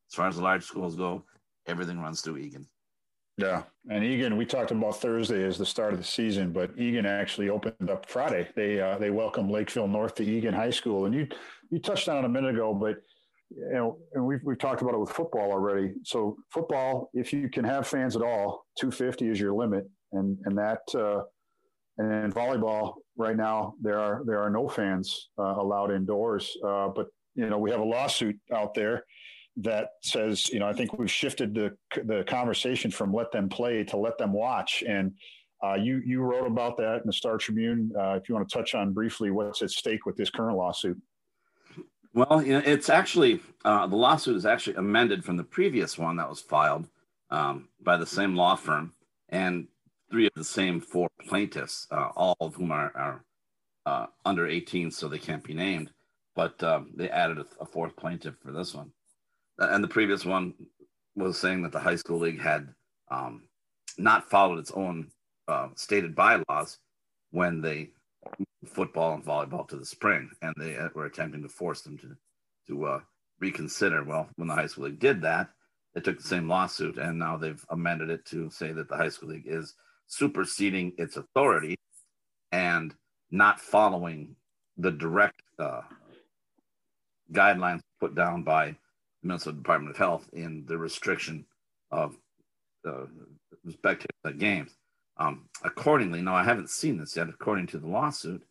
as 0.09 0.15
far 0.15 0.27
as 0.27 0.35
the 0.35 0.43
large 0.43 0.65
schools 0.65 0.95
go, 0.95 1.23
everything 1.65 1.99
runs 1.99 2.21
through 2.21 2.37
Eagan. 2.37 2.67
Yeah, 3.37 3.63
and 3.89 4.03
Eagan, 4.03 4.37
we 4.37 4.45
talked 4.45 4.71
about 4.71 5.01
Thursday 5.01 5.43
as 5.43 5.57
the 5.57 5.65
start 5.65 5.91
of 5.91 5.99
the 5.99 6.05
season, 6.05 6.53
but 6.53 6.71
Eagan 6.77 7.05
actually 7.05 7.49
opened 7.49 7.89
up 7.89 8.09
Friday. 8.09 8.47
They 8.55 8.79
uh, 8.79 8.97
they 8.97 9.09
welcomed 9.09 9.51
Lakeville 9.51 9.89
North 9.89 10.15
to 10.15 10.23
Eagan 10.23 10.53
High 10.53 10.69
School, 10.69 11.05
and 11.05 11.13
you 11.13 11.27
you 11.69 11.79
touched 11.79 12.07
on 12.07 12.17
it 12.17 12.25
a 12.25 12.29
minute 12.29 12.55
ago, 12.55 12.73
but 12.73 12.95
you 13.49 13.73
know, 13.73 13.97
and 14.13 14.25
we've 14.25 14.39
we've 14.45 14.57
talked 14.57 14.81
about 14.81 14.93
it 14.93 14.99
with 14.99 15.09
football 15.09 15.51
already. 15.51 15.95
So 16.03 16.37
football, 16.49 17.09
if 17.13 17.33
you 17.33 17.49
can 17.49 17.65
have 17.65 17.85
fans 17.85 18.15
at 18.15 18.21
all, 18.21 18.65
250 18.79 19.27
is 19.27 19.39
your 19.39 19.53
limit, 19.53 19.85
and 20.13 20.37
and 20.45 20.57
that 20.57 20.79
uh, 20.95 21.23
and 21.97 22.33
volleyball 22.33 22.93
right 23.17 23.35
now 23.35 23.73
there 23.81 23.99
are 23.99 24.23
there 24.25 24.39
are 24.39 24.49
no 24.49 24.69
fans 24.69 25.29
uh, 25.37 25.55
allowed 25.57 25.91
indoors, 25.91 26.55
uh, 26.65 26.87
but 26.87 27.07
you 27.35 27.49
know 27.49 27.57
we 27.57 27.69
have 27.69 27.81
a 27.81 27.85
lawsuit 27.85 28.37
out 28.53 28.73
there 28.73 29.03
that 29.57 29.91
says, 30.01 30.49
you 30.49 30.59
know, 30.59 30.67
I 30.67 30.73
think 30.73 30.97
we've 30.97 31.11
shifted 31.11 31.53
the 31.53 31.75
the 32.03 32.23
conversation 32.27 32.91
from 32.91 33.13
let 33.13 33.31
them 33.31 33.49
play 33.49 33.83
to 33.85 33.97
let 33.97 34.17
them 34.17 34.33
watch. 34.33 34.83
And 34.87 35.13
uh, 35.63 35.75
you 35.75 36.01
you 36.05 36.21
wrote 36.21 36.47
about 36.47 36.77
that 36.77 36.97
in 36.97 37.03
the 37.05 37.13
Star 37.13 37.37
Tribune. 37.37 37.91
Uh, 37.97 38.19
if 38.21 38.27
you 38.27 38.35
want 38.35 38.47
to 38.47 38.57
touch 38.57 38.75
on 38.75 38.93
briefly 38.93 39.31
what's 39.31 39.61
at 39.61 39.71
stake 39.71 40.05
with 40.05 40.17
this 40.17 40.29
current 40.29 40.57
lawsuit. 40.57 41.01
Well, 42.13 42.41
you 42.41 42.53
know, 42.53 42.63
it's 42.65 42.89
actually 42.89 43.41
uh, 43.63 43.87
the 43.87 43.95
lawsuit 43.95 44.35
is 44.35 44.45
actually 44.45 44.75
amended 44.75 45.23
from 45.23 45.37
the 45.37 45.43
previous 45.43 45.97
one 45.97 46.17
that 46.17 46.29
was 46.29 46.41
filed 46.41 46.87
um, 47.29 47.69
by 47.81 47.97
the 47.97 48.05
same 48.05 48.35
law 48.35 48.55
firm 48.55 48.93
and 49.29 49.67
three 50.09 50.27
of 50.27 50.33
the 50.35 50.43
same 50.43 50.79
four 50.79 51.09
plaintiffs, 51.27 51.87
uh, 51.91 52.09
all 52.15 52.37
of 52.39 52.55
whom 52.55 52.71
are, 52.71 52.91
are 52.95 53.25
uh, 53.85 54.05
under 54.23 54.47
18, 54.47 54.91
so 54.91 55.07
they 55.07 55.17
can't 55.17 55.43
be 55.43 55.53
named. 55.53 55.91
But 56.35 56.61
um, 56.63 56.91
they 56.95 57.09
added 57.09 57.39
a, 57.39 57.45
a 57.59 57.65
fourth 57.65 57.95
plaintiff 57.95 58.35
for 58.41 58.51
this 58.51 58.73
one 58.73 58.91
and 59.59 59.83
the 59.83 59.87
previous 59.87 60.25
one 60.25 60.53
was 61.15 61.37
saying 61.37 61.63
that 61.63 61.71
the 61.71 61.79
high 61.79 61.95
school 61.95 62.19
league 62.19 62.41
had 62.41 62.67
um, 63.09 63.43
not 63.97 64.29
followed 64.29 64.59
its 64.59 64.71
own 64.71 65.09
uh, 65.47 65.67
stated 65.75 66.15
bylaws 66.15 66.77
when 67.31 67.61
they 67.61 67.89
moved 68.39 68.75
football 68.75 69.13
and 69.13 69.25
volleyball 69.25 69.67
to 69.67 69.77
the 69.77 69.85
spring, 69.85 70.29
and 70.41 70.53
they 70.57 70.75
uh, 70.77 70.89
were 70.93 71.05
attempting 71.05 71.43
to 71.43 71.49
force 71.49 71.81
them 71.81 71.97
to 71.97 72.15
to 72.67 72.85
uh, 72.85 72.99
reconsider. 73.39 74.03
Well, 74.03 74.27
when 74.35 74.47
the 74.47 74.55
high 74.55 74.67
school 74.67 74.85
league 74.85 74.99
did 74.99 75.21
that, 75.21 75.49
they 75.93 76.01
took 76.01 76.17
the 76.17 76.27
same 76.27 76.49
lawsuit, 76.49 76.97
and 76.97 77.19
now 77.19 77.37
they've 77.37 77.63
amended 77.69 78.09
it 78.09 78.25
to 78.27 78.49
say 78.49 78.71
that 78.71 78.89
the 78.89 78.97
high 78.97 79.09
school 79.09 79.29
league 79.29 79.45
is 79.45 79.75
superseding 80.07 80.93
its 80.97 81.17
authority 81.17 81.75
and 82.51 82.93
not 83.31 83.59
following 83.59 84.35
the 84.77 84.91
direct 84.91 85.41
uh, 85.59 85.81
guidelines 87.31 87.81
put 87.99 88.15
down 88.15 88.43
by 88.43 88.75
Minnesota 89.25 89.57
Department 89.57 89.91
of 89.91 89.97
Health 89.97 90.29
in 90.33 90.65
the 90.67 90.77
restriction 90.77 91.45
of 91.91 92.17
uh, 92.87 93.05
spectator 93.69 94.37
games. 94.37 94.71
Um, 95.17 95.47
accordingly, 95.63 96.21
now 96.21 96.35
I 96.35 96.43
haven't 96.43 96.69
seen 96.69 96.97
this 96.97 97.15
yet. 97.15 97.29
According 97.29 97.67
to 97.67 97.77
the 97.77 97.87
lawsuit, 97.87 98.43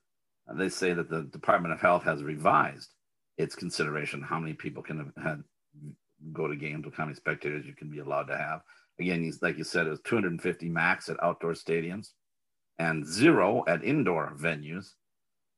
uh, 0.48 0.54
they 0.54 0.68
say 0.68 0.92
that 0.92 1.10
the 1.10 1.22
Department 1.24 1.74
of 1.74 1.80
Health 1.80 2.02
has 2.04 2.22
revised 2.22 2.90
its 3.36 3.54
consideration 3.54 4.22
how 4.22 4.38
many 4.38 4.54
people 4.54 4.82
can 4.82 5.12
have, 5.22 5.40
go 6.32 6.46
to 6.46 6.56
games, 6.56 6.84
with 6.84 6.94
how 6.94 7.04
many 7.04 7.14
spectators 7.14 7.66
you 7.66 7.74
can 7.74 7.90
be 7.90 7.98
allowed 7.98 8.24
to 8.24 8.36
have. 8.36 8.62
Again, 8.98 9.30
like 9.42 9.58
you 9.58 9.64
said, 9.64 9.86
it 9.86 9.90
was 9.90 10.00
250 10.04 10.68
max 10.68 11.08
at 11.08 11.22
outdoor 11.22 11.52
stadiums 11.52 12.10
and 12.78 13.06
zero 13.06 13.64
at 13.66 13.84
indoor 13.84 14.34
venues. 14.38 14.92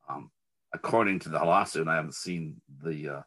Um, 0.09 0.31
according 0.74 1.20
to 1.20 1.29
the 1.29 1.38
lawsuit, 1.38 1.88
I 1.88 1.96
haven't 1.96 2.14
seen 2.14 2.61
the 2.83 3.09
uh, 3.09 3.20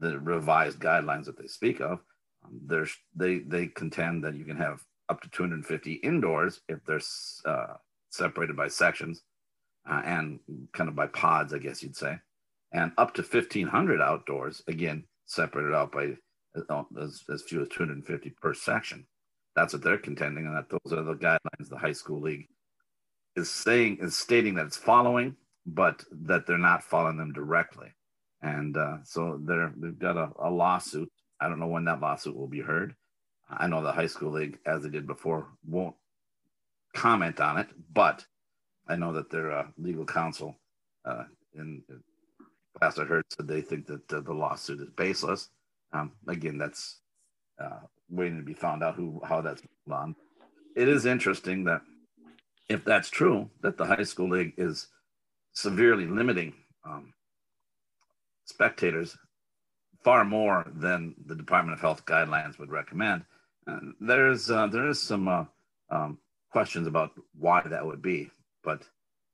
the 0.00 0.18
revised 0.18 0.80
guidelines 0.80 1.26
that 1.26 1.38
they 1.38 1.46
speak 1.46 1.80
of, 1.80 2.00
um, 2.44 2.60
there's 2.66 2.96
they 3.14 3.40
they 3.40 3.66
contend 3.66 4.24
that 4.24 4.34
you 4.34 4.44
can 4.44 4.56
have 4.56 4.80
up 5.08 5.20
to 5.22 5.30
250 5.30 5.94
indoors 5.94 6.60
if 6.68 6.78
they're 6.84 7.00
uh, 7.44 7.74
separated 8.10 8.56
by 8.56 8.68
sections 8.68 9.22
uh, 9.88 10.02
and 10.04 10.40
kind 10.72 10.88
of 10.88 10.94
by 10.94 11.06
pods, 11.08 11.52
I 11.52 11.58
guess 11.58 11.82
you'd 11.82 11.96
say, 11.96 12.18
and 12.72 12.92
up 12.98 13.14
to 13.14 13.22
1500 13.22 14.00
outdoors, 14.00 14.62
again, 14.68 15.04
separated 15.26 15.74
out 15.74 15.92
by 15.92 16.16
uh, 16.68 16.82
as, 17.00 17.22
as 17.32 17.42
few 17.42 17.62
as 17.62 17.68
250 17.68 18.30
per 18.40 18.54
section. 18.54 19.06
That's 19.56 19.72
what 19.72 19.82
they're 19.82 19.98
contending, 19.98 20.46
and 20.46 20.56
that 20.56 20.70
those 20.70 20.92
are 20.92 21.02
the 21.02 21.14
guidelines 21.14 21.68
the 21.68 21.76
high 21.76 21.92
school 21.92 22.20
league 22.20 22.46
is 23.36 23.50
saying 23.50 23.98
is 24.00 24.16
stating 24.16 24.54
that 24.54 24.66
it's 24.66 24.76
following, 24.76 25.36
but 25.66 26.04
that 26.10 26.46
they're 26.46 26.58
not 26.58 26.82
following 26.82 27.16
them 27.16 27.32
directly. 27.32 27.88
And 28.42 28.76
uh, 28.76 28.98
so 29.04 29.40
they're 29.42 29.72
they've 29.76 29.98
got 29.98 30.16
a, 30.16 30.30
a 30.38 30.50
lawsuit. 30.50 31.10
I 31.40 31.48
don't 31.48 31.60
know 31.60 31.66
when 31.66 31.84
that 31.84 32.00
lawsuit 32.00 32.36
will 32.36 32.48
be 32.48 32.60
heard. 32.60 32.94
I 33.48 33.66
know 33.66 33.82
the 33.82 33.92
high 33.92 34.06
school 34.06 34.30
league, 34.30 34.58
as 34.64 34.82
they 34.82 34.88
did 34.88 35.06
before, 35.06 35.48
won't 35.66 35.96
comment 36.94 37.40
on 37.40 37.58
it, 37.58 37.68
but 37.92 38.24
I 38.88 38.96
know 38.96 39.12
that 39.12 39.30
their 39.30 39.52
uh, 39.52 39.66
legal 39.76 40.04
counsel 40.04 40.56
uh, 41.04 41.24
in 41.54 41.82
last 42.80 42.98
I 42.98 43.04
heard 43.04 43.24
said 43.30 43.48
they 43.48 43.60
think 43.60 43.86
that 43.86 44.12
uh, 44.12 44.20
the 44.20 44.32
lawsuit 44.32 44.80
is 44.80 44.90
baseless. 44.90 45.48
Um, 45.92 46.12
again, 46.28 46.58
that's 46.58 47.00
uh, 47.60 47.80
waiting 48.08 48.38
to 48.38 48.44
be 48.44 48.54
found 48.54 48.82
out 48.82 48.94
who 48.94 49.20
how 49.24 49.40
that's 49.40 49.62
on. 49.90 50.14
It 50.76 50.88
is 50.88 51.06
interesting 51.06 51.64
that 51.64 51.82
if 52.68 52.84
that's 52.84 53.10
true, 53.10 53.50
that 53.62 53.76
the 53.76 53.84
high 53.84 54.04
school 54.04 54.30
league 54.30 54.54
is 54.56 54.86
severely 55.52 56.06
limiting 56.06 56.54
um, 56.84 57.12
spectators 58.50 59.16
far 60.04 60.24
more 60.24 60.66
than 60.74 61.14
the 61.26 61.34
Department 61.34 61.74
of 61.74 61.80
Health 61.80 62.04
guidelines 62.04 62.58
would 62.58 62.70
recommend. 62.70 63.24
And 63.66 63.94
there's 64.00 64.50
uh, 64.50 64.66
there 64.66 64.88
is 64.88 65.00
some 65.00 65.28
uh, 65.28 65.44
um, 65.90 66.18
questions 66.50 66.86
about 66.86 67.12
why 67.38 67.62
that 67.62 67.84
would 67.84 68.02
be, 68.02 68.30
but 68.64 68.82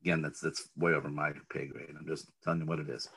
again, 0.03 0.23
that's 0.23 0.41
that's 0.41 0.69
way 0.77 0.93
over 0.93 1.09
my 1.09 1.33
pay 1.51 1.67
grade. 1.67 1.95
I'm 1.99 2.07
just 2.07 2.31
telling 2.43 2.61
you 2.61 2.67
what 2.67 2.81
it 2.81 2.89
is. 2.89 3.09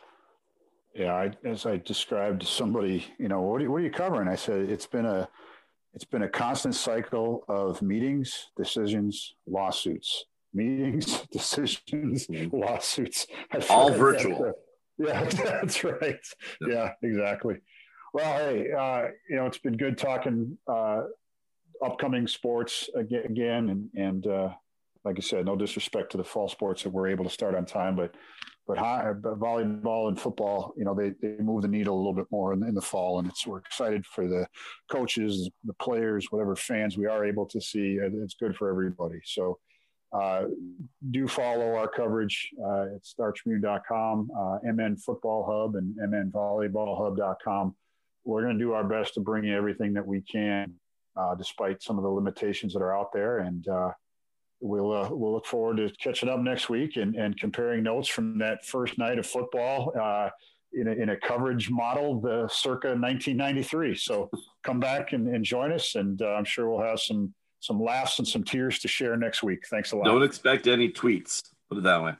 Yeah, 0.95 1.13
I, 1.13 1.31
as 1.47 1.65
I 1.65 1.77
described 1.77 2.41
to 2.41 2.47
somebody, 2.47 3.05
you 3.19 3.27
know, 3.27 3.41
what 3.41 3.61
are, 3.61 3.63
you, 3.63 3.71
what 3.71 3.81
are 3.81 3.85
you 3.85 3.91
covering? 3.91 4.27
I 4.27 4.35
said 4.35 4.69
it's 4.69 4.87
been 4.87 5.05
a 5.05 5.29
it's 5.93 6.05
been 6.05 6.23
a 6.23 6.29
constant 6.29 6.75
cycle 6.75 7.43
of 7.47 7.81
meetings, 7.81 8.49
decisions, 8.55 9.33
lawsuits, 9.47 10.25
meetings, 10.53 11.27
decisions, 11.31 12.27
mm-hmm. 12.27 12.55
lawsuits. 12.55 13.27
All 13.69 13.91
virtual. 13.91 14.53
Yeah, 14.99 15.23
that's 15.29 15.83
right. 15.83 16.19
Yeah, 16.61 16.91
exactly. 17.01 17.55
Well, 18.13 18.37
hey, 18.37 18.71
uh, 18.71 19.07
you 19.29 19.37
know, 19.37 19.45
it's 19.45 19.57
been 19.57 19.77
good 19.77 19.97
talking 19.97 20.57
uh, 20.67 21.03
upcoming 21.83 22.27
sports 22.27 22.89
again, 22.95 23.69
and 23.69 23.89
and 23.95 24.27
uh, 24.27 24.49
like 25.05 25.15
I 25.17 25.21
said, 25.21 25.45
no 25.45 25.55
disrespect 25.55 26.11
to 26.11 26.17
the 26.17 26.23
fall 26.23 26.49
sports 26.49 26.83
that 26.83 26.89
we're 26.89 27.07
able 27.07 27.23
to 27.23 27.29
start 27.29 27.55
on 27.55 27.65
time, 27.65 27.95
but 27.95 28.15
but, 28.67 28.77
high, 28.77 29.13
but 29.13 29.39
volleyball 29.39 30.09
and 30.09 30.21
football, 30.21 30.75
you 30.77 30.85
know, 30.85 30.93
they, 30.93 31.15
they 31.23 31.41
move 31.41 31.63
the 31.63 31.67
needle 31.67 31.95
a 31.95 31.97
little 31.97 32.13
bit 32.13 32.27
more 32.29 32.53
in, 32.53 32.63
in, 32.63 32.75
the 32.75 32.81
fall, 32.81 33.17
and 33.17 33.27
it's 33.27 33.47
we're 33.47 33.57
excited 33.57 34.05
for 34.05 34.27
the 34.27 34.45
coaches, 34.91 35.49
the 35.63 35.73
players, 35.73 36.27
whatever 36.29 36.55
fans 36.55 36.95
we 36.95 37.07
are 37.07 37.25
able 37.25 37.47
to 37.47 37.59
see. 37.59 37.97
It's 37.99 38.35
good 38.35 38.55
for 38.55 38.69
everybody. 38.69 39.21
So 39.25 39.57
uh, 40.11 40.45
do 41.11 41.27
follow 41.27 41.75
our 41.75 41.87
coverage 41.87 42.49
uh, 42.63 42.95
at 42.95 43.03
startribune.com, 43.03 44.29
uh, 44.37 44.57
MN 44.63 44.97
Football 44.97 45.45
Hub, 45.45 45.75
and 45.75 45.95
MNVolleyballHub.com. 45.97 47.75
We're 48.25 48.41
going 48.41 48.57
to 48.57 48.63
do 48.63 48.73
our 48.73 48.83
best 48.83 49.13
to 49.15 49.19
bring 49.19 49.43
you 49.43 49.55
everything 49.55 49.93
that 49.93 50.05
we 50.05 50.21
can, 50.21 50.73
uh, 51.15 51.35
despite 51.35 51.83
some 51.83 51.97
of 51.97 52.03
the 52.03 52.09
limitations 52.09 52.73
that 52.73 52.81
are 52.81 52.95
out 52.95 53.13
there. 53.13 53.39
And 53.39 53.67
uh, 53.67 53.91
we'll 54.61 54.91
uh, 54.91 55.09
we'll 55.11 55.33
look 55.33 55.45
forward 55.45 55.77
to 55.77 55.91
catching 56.01 56.29
up 56.29 56.39
next 56.39 56.69
week 56.69 56.97
and, 56.97 57.15
and 57.15 57.39
comparing 57.39 57.83
notes 57.83 58.07
from 58.07 58.39
that 58.39 58.65
first 58.65 58.97
night 58.97 59.19
of 59.19 59.27
football 59.27 59.93
uh, 59.99 60.29
in, 60.73 60.87
a, 60.87 60.91
in 60.91 61.09
a 61.09 61.17
coverage 61.17 61.69
model, 61.69 62.19
the 62.19 62.47
circa 62.51 62.89
1993. 62.89 63.95
So 63.95 64.29
come 64.63 64.79
back 64.79 65.13
and, 65.13 65.27
and 65.27 65.45
join 65.45 65.71
us, 65.71 65.95
and 65.95 66.19
I'm 66.21 66.45
sure 66.45 66.69
we'll 66.69 66.85
have 66.85 66.99
some 66.99 67.33
some 67.59 67.81
laughs 67.81 68.19
and 68.19 68.27
some 68.27 68.43
tears 68.43 68.79
to 68.79 68.87
share 68.87 69.15
next 69.17 69.43
week. 69.43 69.65
Thanks 69.69 69.91
a 69.91 69.97
lot. 69.97 70.05
Don't 70.05 70.23
expect 70.23 70.67
any 70.67 70.89
tweets. 70.89 71.43
Put 71.69 71.77
it 71.77 71.83
that 71.83 72.03
way. 72.03 72.13